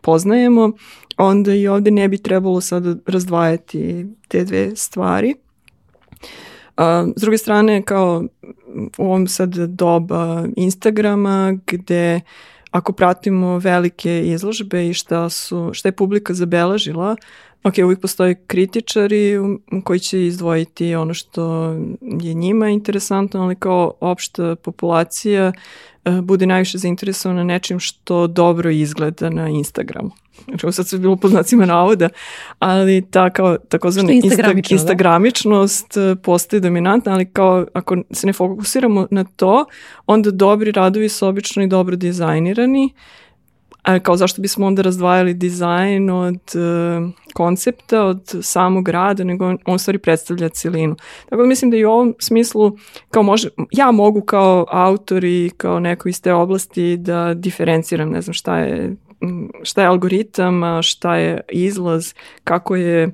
[0.01, 0.71] poznajemo,
[1.17, 5.35] onda i ovde ne bi trebalo sad razdvajati te dve stvari.
[6.21, 6.52] A,
[7.15, 8.23] s druge strane, kao
[8.97, 12.21] u ovom sad doba Instagrama, gde
[12.71, 17.15] ako pratimo velike izložbe i šta, su, šta je publika zabeležila,
[17.63, 19.39] ok, uvijek postoje kritičari
[19.83, 25.51] koji će izdvojiti ono što je njima interesantno, ali kao opšta populacija
[26.05, 30.11] uh, bude najviše zainteresovana nečim što dobro izgleda na Instagramu.
[30.45, 32.09] Znači, ovo sad sve bilo po znacima navoda,
[32.59, 36.15] ali ta kao takozvana instagramično, instagramičnost da?
[36.15, 39.65] postaje dominantna, ali kao ako se ne fokusiramo na to,
[40.05, 42.93] onda dobri radovi su obično i dobro dizajnirani,
[43.83, 49.57] a kao zašto bismo onda razdvajali dizajn od uh, koncepta, od samog rada, nego on,
[49.65, 50.95] on stvari predstavlja celinu.
[51.29, 52.77] Tako da mislim da i u ovom smislu,
[53.09, 58.21] kao može, ja mogu kao autor i kao neko iz te oblasti da diferenciram, ne
[58.21, 58.95] znam šta je
[59.63, 62.13] šta je algoritam, šta je izlaz,
[62.43, 63.11] kako je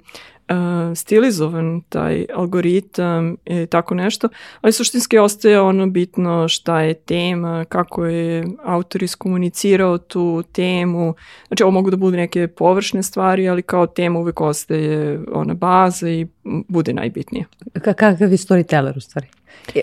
[0.96, 4.30] stilizovan taj algoritam i tako nešto,
[4.62, 11.14] ali suštinski ostaje ono bitno šta je tema, kako je autor iskomunicirao tu temu,
[11.48, 16.10] znači ovo mogu da budu neke površne stvari, ali kao tema uvek ostaje ona baza
[16.10, 16.28] i
[16.68, 17.46] bude najbitnije.
[17.82, 19.28] Kakav je storyteller u stvari?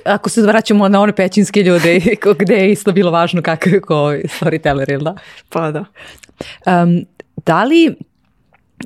[0.05, 2.01] Ako se vraćamo na one pećinske ljude
[2.39, 3.95] gde je isto bilo važno kakav je ko
[4.41, 5.17] storyteller, ili da?
[5.49, 5.85] Pa da.
[6.67, 7.05] Um,
[7.47, 7.95] da li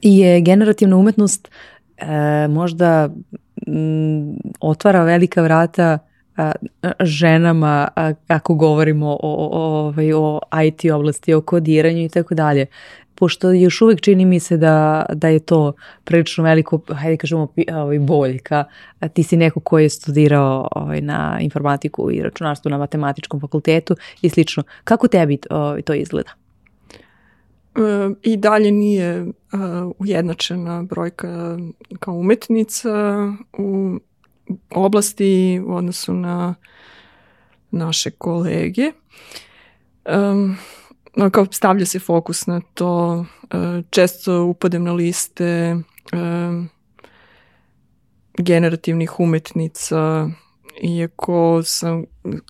[0.03, 1.49] je generativna umetnost
[1.97, 3.11] e, možda
[3.67, 5.99] m, otvara velika vrata
[6.37, 6.53] a,
[7.01, 12.35] ženama a, ako govorimo o, o, o, ovaj, o IT oblasti, o kodiranju i tako
[12.35, 12.67] dalje.
[13.21, 15.73] pošto još uvek čini mi se da, da je to
[16.05, 18.65] prilično veliko, hajde kažemo, ovaj, boljka.
[19.13, 24.29] Ti si neko ko je studirao ovaj, na informatiku i računarstvu na matematičkom fakultetu i
[24.29, 24.63] slično.
[24.85, 26.31] Kako tebi ovaj, to izgleda?
[27.77, 27.81] E,
[28.23, 29.31] I dalje nije uh,
[29.99, 31.59] ujednačena brojka
[32.01, 32.91] kao umetnica
[33.59, 33.99] u
[34.71, 36.55] oblasti u odnosu na
[37.71, 38.93] naše kolege.
[40.33, 40.57] Um,
[41.31, 43.25] kao stavlja se fokus na to,
[43.91, 45.77] često upadem na liste
[46.13, 46.69] um,
[48.39, 50.29] generativnih umetnica,
[50.83, 52.05] iako sam,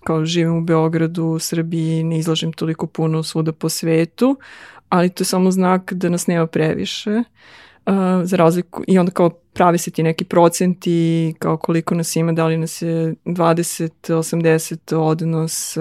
[0.04, 4.38] kao živim u Beogradu, u Srbiji, ne izlažem toliko puno svuda po svetu,
[4.88, 7.22] ali to je samo znak da nas nema previše.
[7.86, 12.32] Uh, za razliku, i onda kao pravi se ti neki procenti, kao koliko nas ima,
[12.32, 15.76] da li nas je 20, 80 odnos.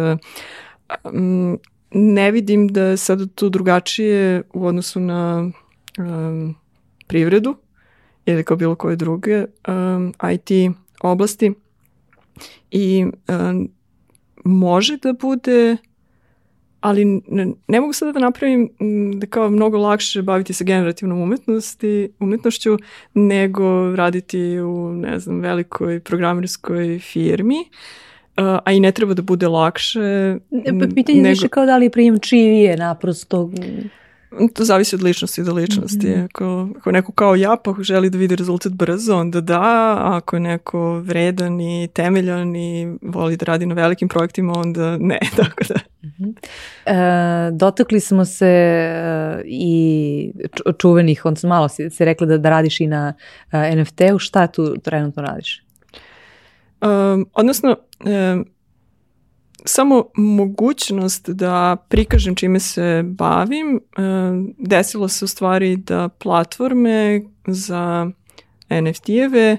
[1.04, 1.60] Um,
[1.92, 5.52] ne vidim da je sad tu drugačije u odnosu na
[5.98, 6.56] um,
[7.08, 7.56] privredu
[8.26, 11.54] ili kao bilo koje druge um, IT oblasti
[12.72, 13.70] i um,
[14.46, 15.78] može da bude
[16.82, 18.70] ali ne, ne mogu sada da napravim
[19.16, 22.78] da kao mnogo lakše baviti se generativnom umetnosti, umetnošću
[23.14, 27.58] nego raditi u, ne znam, velikoj programerskoj firmi.
[28.38, 30.38] Uh, a i ne treba da bude lakše.
[30.80, 31.30] Pa pitanje nego...
[31.30, 33.52] više kao da li prijem čivije naprosto
[34.54, 36.08] To zavisi od ličnosti do ličnosti.
[36.08, 36.26] Mm -hmm.
[36.26, 39.62] ako, ako neko kao ja pa želi da vidi rezultat brzo, onda da.
[39.62, 44.98] A ako je neko vredan i temeljan i voli da radi na velikim projektima, onda
[44.98, 45.20] ne.
[45.38, 45.76] Tako da.
[46.04, 46.36] Mm -hmm.
[46.86, 50.34] e, dotakli smo se e, i
[50.78, 53.14] čuvenih, on malo si, si rekla da, da radiš i na
[53.52, 54.20] e, NFT-u.
[54.20, 55.64] Šta tu trenutno radiš?
[56.82, 57.76] Um, odnosno,
[58.06, 58.46] um,
[59.66, 64.02] samo mogućnost da prikažem čime se bavim, e,
[64.58, 68.12] desilo se u stvari da platforme za
[68.70, 69.58] NFT-eve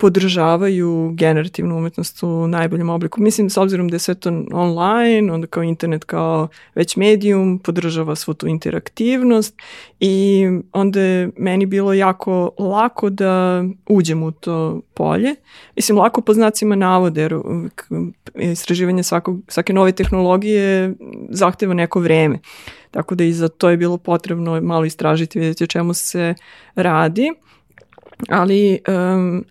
[0.00, 3.20] podržavaju generativnu umetnost u najboljem obliku.
[3.20, 8.14] Mislim, s obzirom da je sve to online, onda kao internet kao već medijum podržava
[8.14, 9.54] svu tu interaktivnost
[10.00, 15.34] i onda je meni bilo jako lako da uđem u to polje.
[15.76, 17.34] Mislim, lako po znacima navode, jer
[18.34, 20.94] istraživanje svakog, svake nove tehnologije
[21.28, 22.38] zahteva neko vreme.
[22.90, 26.34] Tako da i za to je bilo potrebno malo istražiti, vidjeti o čemu se
[26.74, 27.32] radi.
[28.28, 29.44] Ali um,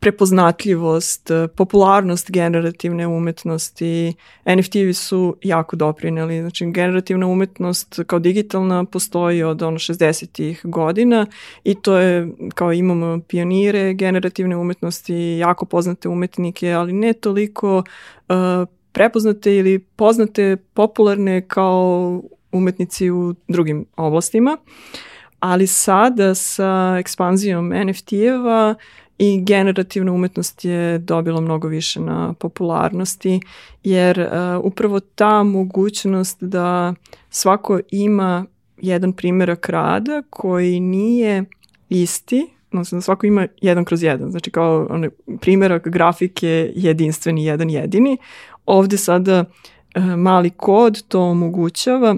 [0.00, 4.14] prepoznatljivost, popularnost generativne umetnosti,
[4.46, 6.40] NFT-vi su jako doprineli.
[6.40, 11.26] Znači, generativna umetnost kao digitalna postoji od ono 60-ih godina
[11.64, 18.34] i to je, kao imamo pionire generativne umetnosti, jako poznate umetnike, ali ne toliko uh,
[18.92, 22.22] prepoznate ili poznate, popularne kao
[22.52, 24.56] umetnici u drugim oblastima.
[25.40, 28.74] Ali sada sa ekspanzijom NFT-eva
[29.18, 33.40] i generativna umetnost je dobila mnogo više na popularnosti
[33.84, 36.94] jer uh, upravo ta mogućnost da
[37.30, 38.44] svako ima
[38.76, 41.44] jedan primjerak rada koji nije
[41.88, 45.10] isti, odnosno da svako ima jedan kroz jedan, znači kao onaj
[45.40, 48.16] primjerak grafike jedinstveni, jedan jedini.
[48.66, 49.44] Ovde sada
[49.96, 52.16] uh, mali kod to omogućava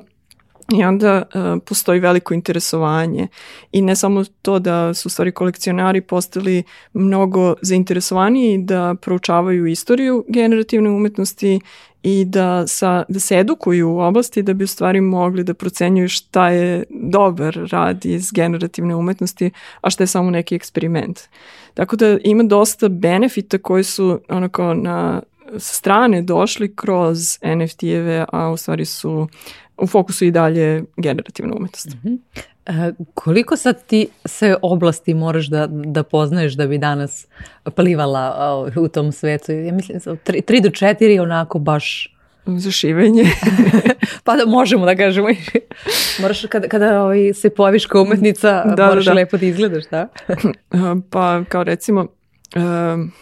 [0.75, 3.29] I onda uh, postoji veliko interesovanje
[3.73, 6.63] i ne samo to da su stvari kolekcionari postali
[6.93, 11.61] mnogo zainteresovaniji da proučavaju istoriju generativne umetnosti
[12.03, 16.09] i da, sa, da se edukuju u oblasti da bi u stvari mogli da procenjuju
[16.09, 19.51] šta je dobar rad iz generativne umetnosti,
[19.81, 21.21] a šta je samo neki eksperiment.
[21.75, 25.23] Tako da ima dosta benefita koji su onako na
[25.59, 29.29] strane došli kroz NFT-eve, a u stvari su
[29.81, 31.89] u fokusu i dalje generativna umetnost.
[31.95, 32.19] Mm -hmm.
[32.67, 37.27] E, koliko sad ti sve oblasti moraš da, da poznaješ da bi danas
[37.77, 39.53] plivala u tom svetu?
[39.53, 42.17] Ja mislim, 3 da do 4 onako baš
[42.47, 43.25] za šivenje.
[44.25, 45.29] pa da možemo da kažemo.
[46.21, 49.15] Moraš kada, kada ovaj, se pojaviš kao umetnica, da, moraš da, da.
[49.15, 50.09] lepo da izgledaš, da?
[51.13, 52.07] pa kao recimo,
[52.57, 53.13] um,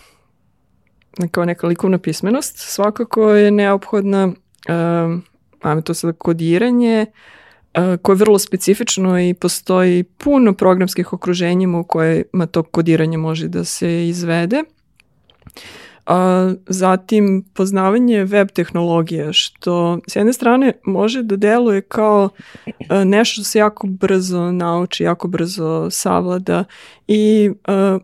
[1.30, 5.24] kao neka likovna pismenost svakako je neophodna um,
[5.60, 7.06] ajme to sada kodiranje,
[8.02, 13.64] koje je vrlo specifično i postoji puno programskih okruženjima u kojima to kodiranje može da
[13.64, 14.62] se izvede.
[16.66, 22.28] Zatim poznavanje web tehnologije, što s jedne strane može da deluje kao
[22.88, 26.64] a, nešto što se jako brzo nauči, jako brzo savlada
[27.08, 27.98] i a,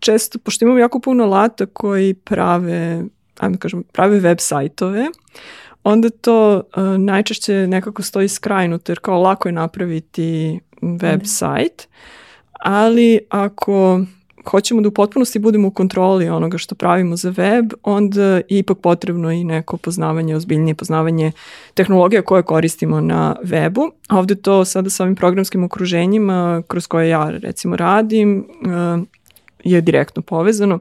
[0.00, 3.04] često, pošto imamo jako puno alata koji prave,
[3.38, 5.06] ajmo da kažem, prave web sajtove,
[5.86, 11.26] onda to uh, najčešće nekako stoji skrajnuto jer kao lako je napraviti web mm.
[11.26, 11.88] sajt,
[12.52, 14.00] ali ako
[14.50, 18.78] hoćemo da u potpunosti budemo u kontroli onoga što pravimo za web, onda je ipak
[18.78, 21.32] potrebno i neko poznavanje, ozbiljnije poznavanje
[21.74, 23.90] tehnologija koje koristimo na webu.
[24.08, 29.06] A ovde to sada sa ovim programskim okruženjima kroz koje ja recimo radim uh,
[29.64, 30.78] je direktno povezano.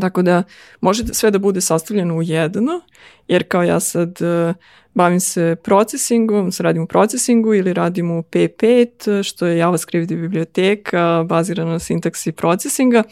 [0.00, 0.42] Tako da
[0.80, 2.80] može sve da bude sastavljeno u jedno,
[3.28, 4.54] jer kao ja sad uh,
[4.94, 11.24] bavim se procesingom, se radim u procesingu ili radim u P5, što je JavaScript biblioteka
[11.28, 13.02] bazirana na sintaksi procesinga.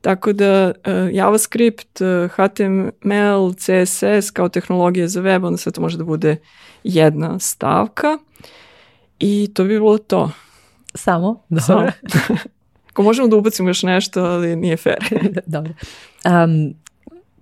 [0.00, 6.04] Tako da uh, JavaScript, HTML, CSS kao tehnologije za web, onda sve to može da
[6.04, 6.36] bude
[6.84, 8.18] jedna stavka.
[9.18, 10.30] I to bi bilo to.
[10.94, 11.42] Samo?
[11.48, 11.62] Dobro.
[11.66, 11.90] Samo.
[12.90, 14.98] Ako možemo da ubacimo još nešto, ali nije fair.
[15.46, 15.72] Dobro.
[16.26, 16.74] Um,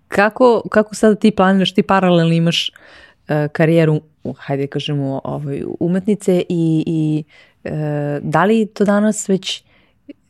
[0.08, 4.00] kako, kako sada ti planiraš, ti paralelno imaš uh, karijeru,
[4.36, 7.24] hajde kažemo, ovaj, umetnice i, i
[7.64, 7.70] uh,
[8.22, 9.64] da li to danas već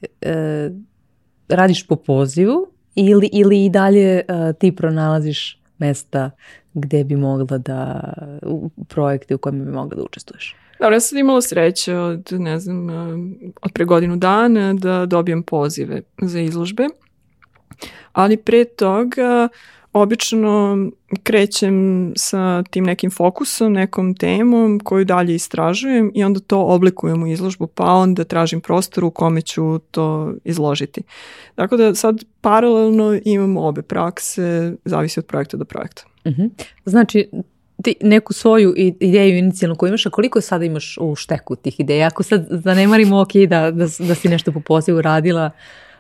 [0.01, 0.77] uh,
[1.49, 6.31] radiš po pozivu ili, ili i dalje uh, ti pronalaziš mesta
[6.75, 10.57] gde bi mogla da, u projekte u kojima bi mogla da učestvuješ?
[10.81, 12.89] Dobro, ja sam imala sreće od, ne znam,
[13.63, 16.87] od pre godinu dana da dobijem pozive za izložbe,
[18.13, 19.49] ali pre toga
[19.93, 20.79] obično
[21.23, 27.27] krećem sa tim nekim fokusom, nekom temom koju dalje istražujem i onda to oblikujem u
[27.27, 31.03] izložbu, pa onda tražim prostor u kome ću to izložiti.
[31.55, 36.05] Tako da sad paralelno imam obe prakse, zavisi od projekta do projekta.
[36.25, 36.43] Uh mhm.
[36.43, 36.51] -huh.
[36.85, 37.31] Znači,
[37.83, 42.07] ti neku svoju ideju inicijalnu koju imaš, a koliko sada imaš u šteku tih ideja?
[42.07, 45.51] Ako sad zanemarimo, ok, da, da, da si nešto po pozivu radila, ovaj,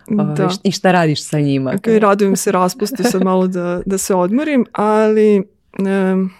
[0.09, 0.48] da.
[0.62, 1.72] i šta radiš sa njima?
[1.76, 5.42] Ok, radujem se raspustu sad malo da, da se odmorim, ali
[5.78, 6.30] um,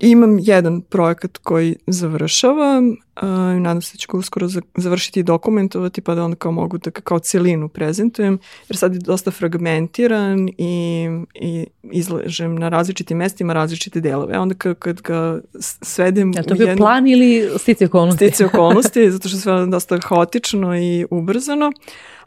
[0.00, 3.28] imam jedan projekat koji završavam, uh,
[3.60, 6.90] nadam se da ću ga uskoro završiti i dokumentovati pa da onda kao mogu da
[6.90, 8.38] kao celinu prezentujem,
[8.68, 14.38] jer sad je dosta fragmentiran i, i izležem na različitim mestima različite delove.
[14.38, 15.40] Onda kad, kad ga
[15.82, 16.82] svedem ja, to u bio jednu...
[16.82, 18.26] plan ili stice okolnosti?
[18.26, 21.72] Stice okolnosti, zato što je sve dosta haotično i ubrzano.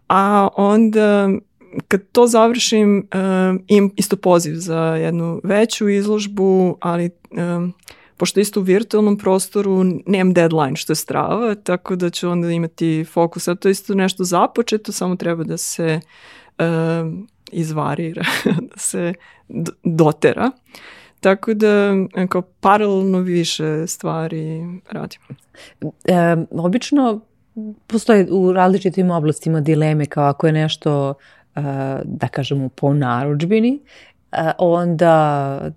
[0.07, 1.29] A onda
[1.87, 7.73] kad to završim, um, imam isto poziv za jednu veću izložbu, ali um,
[8.17, 13.05] pošto isto u virtualnom prostoru nemam deadline što je strava, tako da ću onda imati
[13.11, 15.99] fokus, a to je isto nešto započeto, samo treba da se
[16.59, 18.23] um, izvarira,
[18.73, 19.13] da se
[19.83, 20.51] dotera.
[21.19, 21.93] Tako da
[22.29, 25.21] kao paralelno više stvari radim.
[26.05, 27.21] E, obično
[27.87, 31.13] postoje u različitim oblastima dileme kao ako je nešto
[32.03, 33.79] da kažemo po naručbini,
[34.57, 35.71] onda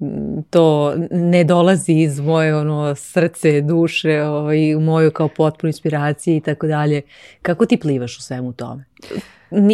[0.51, 6.41] to ne dolazi iz moje ono srce, duše, ovaj, u moju kao potpunu inspiraciju i
[6.41, 7.03] tako dalje.
[7.43, 8.85] Kako ti plivaš u svemu tome?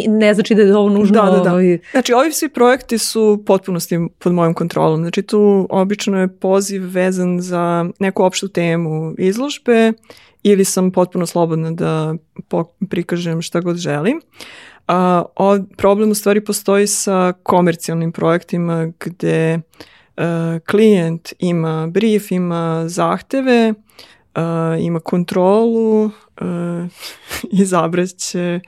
[0.07, 1.21] ne znači da je ovo nužno.
[1.21, 1.51] Da, da, da.
[1.51, 1.79] Ovaj...
[1.91, 5.01] Znači, ovi svi projekti su potpunosti pod mojom kontrolom.
[5.01, 9.93] Znači, tu obično je poziv vezan za neku opštu temu izložbe
[10.43, 12.15] ili sam potpuno slobodna da
[12.89, 14.17] prikažem šta god želim.
[14.17, 19.59] Uh, A, o, problem u stvari postoji sa komercijalnim projektima gde
[20.17, 23.73] a, e, klijent ima brief, ima zahteve,
[24.35, 26.09] a, ima kontrolu,
[26.41, 26.87] a,
[27.51, 28.59] izabraće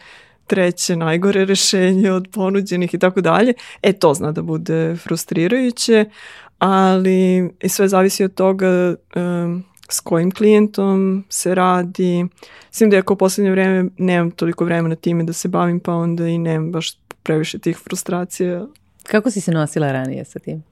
[0.47, 3.53] treće najgore rešenje od ponuđenih i tako dalje.
[3.81, 6.05] E, to zna da bude frustrirajuće,
[6.59, 9.63] ali sve zavisi od toga um,
[9.93, 12.25] s kojim klijentom se radi.
[12.71, 16.27] Svim da ako u poslednje vreme nemam toliko vremena time da se bavim, pa onda
[16.27, 18.65] i nemam baš previše tih frustracija.
[19.03, 20.63] Kako si se nosila ranije sa tim?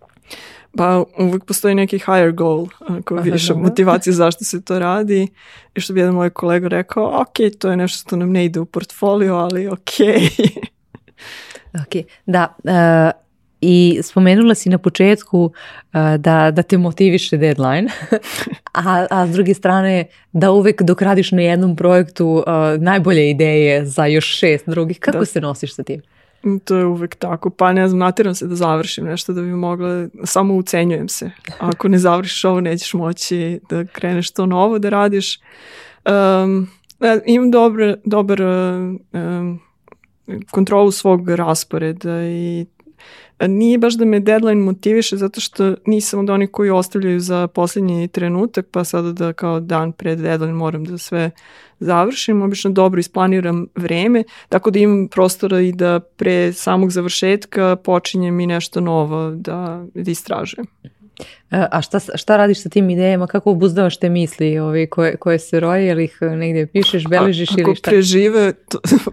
[0.78, 5.28] Pa uvek postoji neki higher goal, ako Aha, više motivacije zašto se to radi.
[5.76, 8.60] I što bi jedan moj kolega rekao, ok, to je nešto što nam ne ide
[8.60, 9.90] u portfolio, ali ok.
[11.84, 12.56] ok, da.
[12.64, 13.29] Uh,
[13.62, 15.52] I spomenula si na početku uh,
[16.18, 17.90] da, da te motiviše deadline,
[18.74, 22.44] a, a s druge strane da uvek dok radiš na jednom projektu uh,
[22.82, 25.00] najbolje ideje za još šest drugih.
[25.00, 25.26] Kako da.
[25.26, 26.02] se nosiš sa tim?
[26.64, 27.50] To je uvek tako.
[27.50, 31.32] Pa ne znam, natiram se da završim nešto da bi mogla, samo ucenjujem se.
[31.60, 35.40] Ako ne završiš ovo, nećeš moći da kreneš to novo da radiš.
[36.06, 36.68] Um,
[37.26, 39.60] imam dobar, dobar um,
[40.52, 42.66] kontrolu svog rasporeda i
[43.48, 48.08] nije baš da me deadline motiviše zato što nisam od onih koji ostavljaju za posljednji
[48.08, 51.32] trenutak pa sada da kao dan pred deadline moram da sve
[51.80, 52.42] završim.
[52.42, 58.48] Obično dobro isplaniram vreme tako da imam prostora i da pre samog završetka počinjem i
[58.48, 60.68] nešto novo da, da istražujem.
[61.52, 63.28] E, a šta, šta radiš sa tim idejama?
[63.28, 65.86] Kako obuzdavaš te misli ove, koje, koje se roje?
[65.86, 67.90] Jel ih negdje pišeš, beležiš ili šta?
[67.90, 68.54] Ako prežive,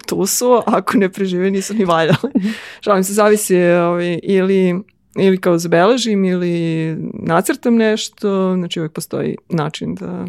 [0.07, 0.63] tu su.
[0.67, 2.33] Ako ne prežive, nisu ni valjali.
[2.81, 4.75] Šalim se, zavisi ove, ili
[5.19, 10.27] ili kao zabeležim ili nacrtam nešto, znači uvijek postoji način da,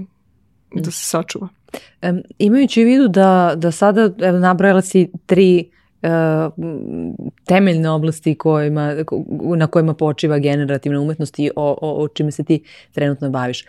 [0.74, 1.48] da se sačuva.
[2.02, 5.70] Um, imajući u vidu da, da sada, evo, nabrajala si tri E,
[7.46, 8.96] temeljne oblasti kojima,
[9.58, 13.64] na kojima počiva generativna umetnost i o, o, o čime se ti trenutno baviš.
[13.64, 13.68] E,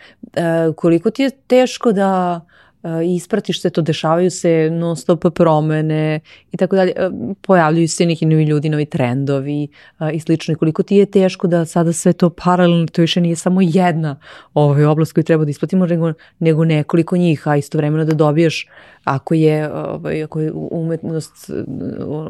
[0.75, 2.41] koliko ti je teško da
[2.83, 6.19] E, ispratiš se, to dešavaju se non stop promene
[6.51, 6.91] i tako dalje.
[6.95, 7.09] E,
[7.41, 9.67] pojavljuju se neki novi ljudi, novi trendovi
[9.99, 10.51] e, i slično.
[10.51, 14.19] I koliko ti je teško da sada sve to paralelno, to više nije samo jedna
[14.53, 18.67] ovaj, oblast koju treba da isplatimo, nego, nego nekoliko njih, a istovremeno da dobiješ
[19.03, 21.49] ako je, ovaj, ako je umetnost,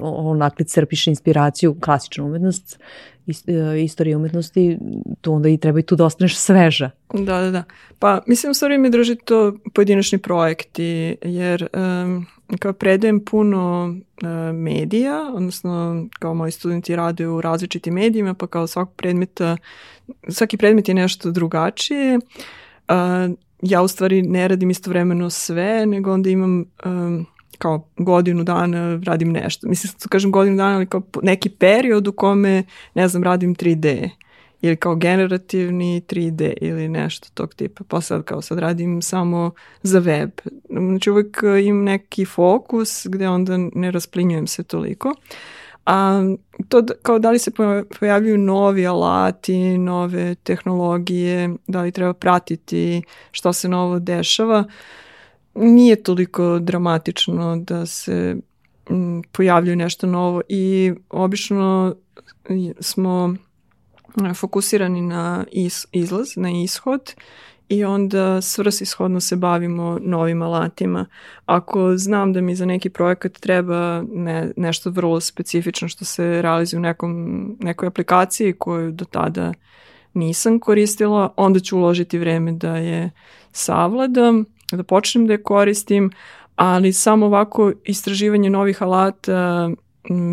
[0.02, 2.80] onakle crpiš inspiraciju, klasičnu umetnost,
[3.84, 4.77] istorije umetnosti,
[5.21, 6.91] tu onda i treba i tu da ostaneš sveža.
[7.13, 7.63] Da, da, da.
[7.99, 12.25] Pa mislim u stvari mi drži to pojedinačni projekti, jer um,
[12.59, 18.67] kao predajem puno uh, medija, odnosno kao moji studenti rade u različitim medijima, pa kao
[18.67, 19.57] svakog predmeta,
[20.27, 22.17] svaki predmet je nešto drugačije.
[22.17, 27.25] Uh, ja u stvari ne radim istovremeno sve, nego onda imam um,
[27.60, 29.68] kao godinu dana radim nešto.
[29.68, 34.10] Mislim, da kažem godinu dana, ali kao neki period u kome, ne znam, radim 3D
[34.62, 37.84] ili kao generativni 3D ili nešto tog tipa.
[37.88, 39.51] Pa sad kao sad radim samo
[39.82, 40.30] za web.
[40.70, 45.14] Znači uvijek imam neki fokus gde onda ne rasplinjujem se toliko.
[45.86, 46.22] A
[46.70, 47.51] to kao da li se
[47.99, 53.01] pojavljuju novi alati, nove tehnologije, da li treba pratiti
[53.32, 54.60] što se novo dešava.
[54.60, 54.66] Uh,
[55.60, 58.36] nije toliko dramatično da se
[58.89, 61.95] mm, pojavljuje nešto novo i obično
[62.80, 63.36] smo
[64.36, 67.14] fokusirani na is, izlaz, na ishod
[67.70, 71.05] i onda svrsishodno se bavimo novim alatima.
[71.45, 76.78] Ako znam da mi za neki projekat treba ne, nešto vrlo specifično što se realizuje
[76.78, 79.53] u nekom, nekoj aplikaciji koju do tada
[80.14, 83.12] nisam koristila, onda ću uložiti vreme da je
[83.51, 84.45] savladam
[84.78, 86.11] da počnem da je koristim,
[86.55, 89.70] ali samo ovako istraživanje novih alata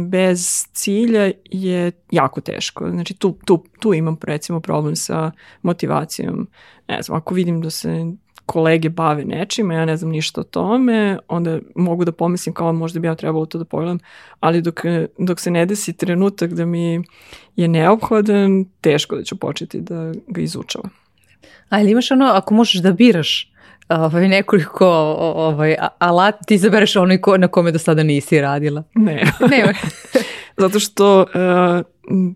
[0.09, 2.91] bez cilja je jako teško.
[2.91, 5.30] Znači tu, tu, tu imam recimo problem sa
[5.62, 6.49] motivacijom.
[6.89, 8.07] Ne znam, ako vidim da se
[8.47, 13.01] kolege bave nečima, ja ne znam ništa o tome, onda mogu da pomislim kao možda
[13.01, 13.99] bi ja trebalo to da pogledam,
[14.41, 14.80] ali dok,
[15.18, 17.03] dok se ne desi trenutak da mi
[17.57, 20.91] je neophodan, teško da ću početi da ga izučavam.
[21.68, 23.53] A ili imaš ono, ako možeš da biraš
[23.89, 24.89] ovaj, nekoliko
[25.37, 28.82] ovaj, alat, ti izabereš onaj ko, na kome do sada nisi radila?
[28.95, 29.12] Ne.
[29.51, 29.74] ne.
[30.62, 31.26] Zato što uh,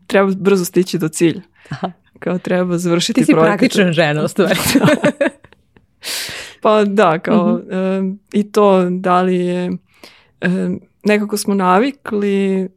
[0.07, 1.41] treba brzo stići do cilja.
[1.69, 1.93] Aha.
[2.19, 3.27] Kao treba završiti projekat.
[3.27, 3.59] Ti si projekat.
[3.59, 4.59] praktična žena, u stvari.
[6.63, 8.11] pa da, kao uh -huh.
[8.11, 10.51] uh, i to da li je, uh,
[11.05, 12.69] nekako smo navikli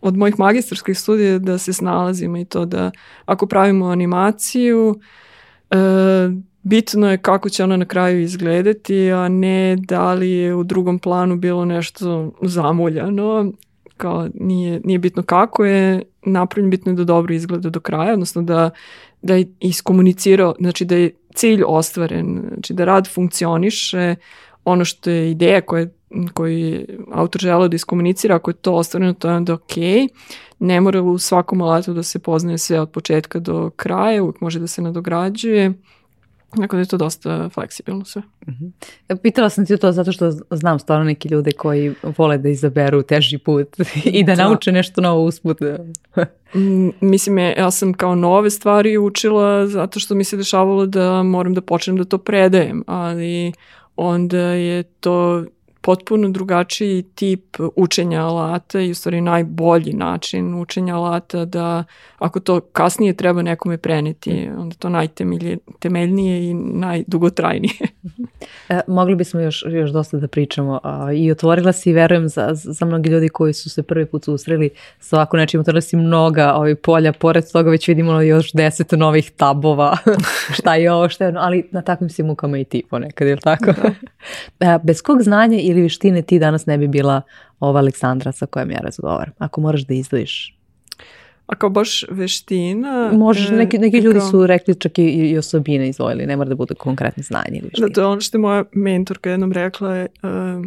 [0.00, 2.90] od mojih magistarskih studija da se snalazimo i to da
[3.24, 5.00] ako pravimo animaciju,
[5.70, 6.32] uh,
[6.62, 10.98] bitno je kako će ona na kraju izgledati, a ne da li je u drugom
[10.98, 13.52] planu bilo nešto zamuljano,
[13.96, 18.42] kao nije, nije bitno kako je napravljen, bitno je da dobro izgleda do kraja, odnosno
[18.42, 18.70] da,
[19.22, 24.14] da je iskomunicirao, znači da je cilj ostvaren, znači da rad funkcioniše,
[24.64, 25.86] ono što je ideja koja
[26.34, 29.76] koji autor želeo da iskomunicira, ako je to ostvareno, to je onda ok.
[30.58, 34.60] Ne mora u svakom alatu da se poznaje sve od početka do kraja, uvijek može
[34.60, 35.72] da se nadograđuje.
[36.60, 38.22] Tako da je to dosta fleksibilno sve.
[38.40, 38.64] Uh mhm.
[39.08, 39.16] -huh.
[39.22, 43.38] Pitala sam ti to zato što znam stvarno neki ljude koji vole da izaberu teži
[43.38, 43.68] put
[44.04, 44.44] i da, da.
[44.44, 45.58] nauče nešto novo usput.
[47.00, 51.60] Mislim, ja sam kao nove stvari učila zato što mi se dešavalo da moram da
[51.60, 53.52] počnem da to predajem, ali
[53.96, 55.44] onda je to
[55.82, 61.84] potpuno drugačiji tip učenja alata i u stvari najbolji način učenja alata da
[62.18, 67.74] ako to kasnije treba nekome preneti, onda to najtemeljnije i najdugotrajnije.
[68.68, 72.86] e, mogli bismo još, još dosta da pričamo a, i otvorila si, verujem, za, za
[72.86, 74.70] mnogi ljudi koji su se prvi put susreli
[75.00, 79.30] sa ovako nečim, otvorila si mnoga ovih polja, pored toga već vidimo još deset novih
[79.30, 79.96] tabova,
[80.58, 83.34] šta je ovo, šta je ono, ali na takvim si mukama i ti ponekad, je
[83.34, 83.66] li tako?
[83.66, 83.90] Da.
[84.60, 87.22] E, bez kog znanja i ili vištine ti danas ne bi bila
[87.60, 90.56] ova Aleksandra sa kojom ja razgovaram, ako moraš da izdvojiš?
[91.46, 93.10] A kao baš veština...
[93.12, 96.74] Možeš, neki, neki ljudi su rekli čak i, i osobine izvojili, ne mora da bude
[96.74, 97.86] konkretno znanje ili veština.
[97.86, 100.66] Da, to je ono što je moja mentorka jednom rekla je, uh,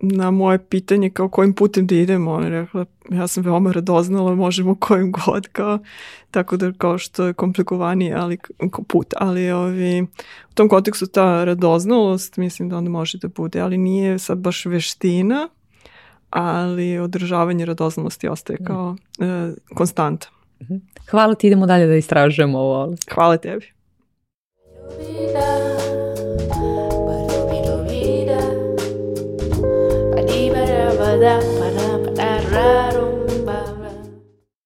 [0.00, 4.34] na moje pitanje kao kojim putem da idemo, ona je rekla ja sam veoma radoznala,
[4.34, 5.78] možemo kojim god kao,
[6.30, 8.38] tako da kao što je komplikovanije ali,
[8.88, 10.02] put, ali ovi,
[10.50, 14.66] u tom kontekstu ta radoznalost mislim da onda može da bude, ali nije sad baš
[14.66, 15.48] veština,
[16.30, 20.28] ali održavanje radoznalosti ostaje kao e, konstanta.
[20.62, 20.74] Mhm.
[21.10, 22.94] Hvala ti, idemo dalje da istražujemo ovo.
[23.14, 23.72] Hvala tebi.
[31.18, 33.15] para, para, para, raro.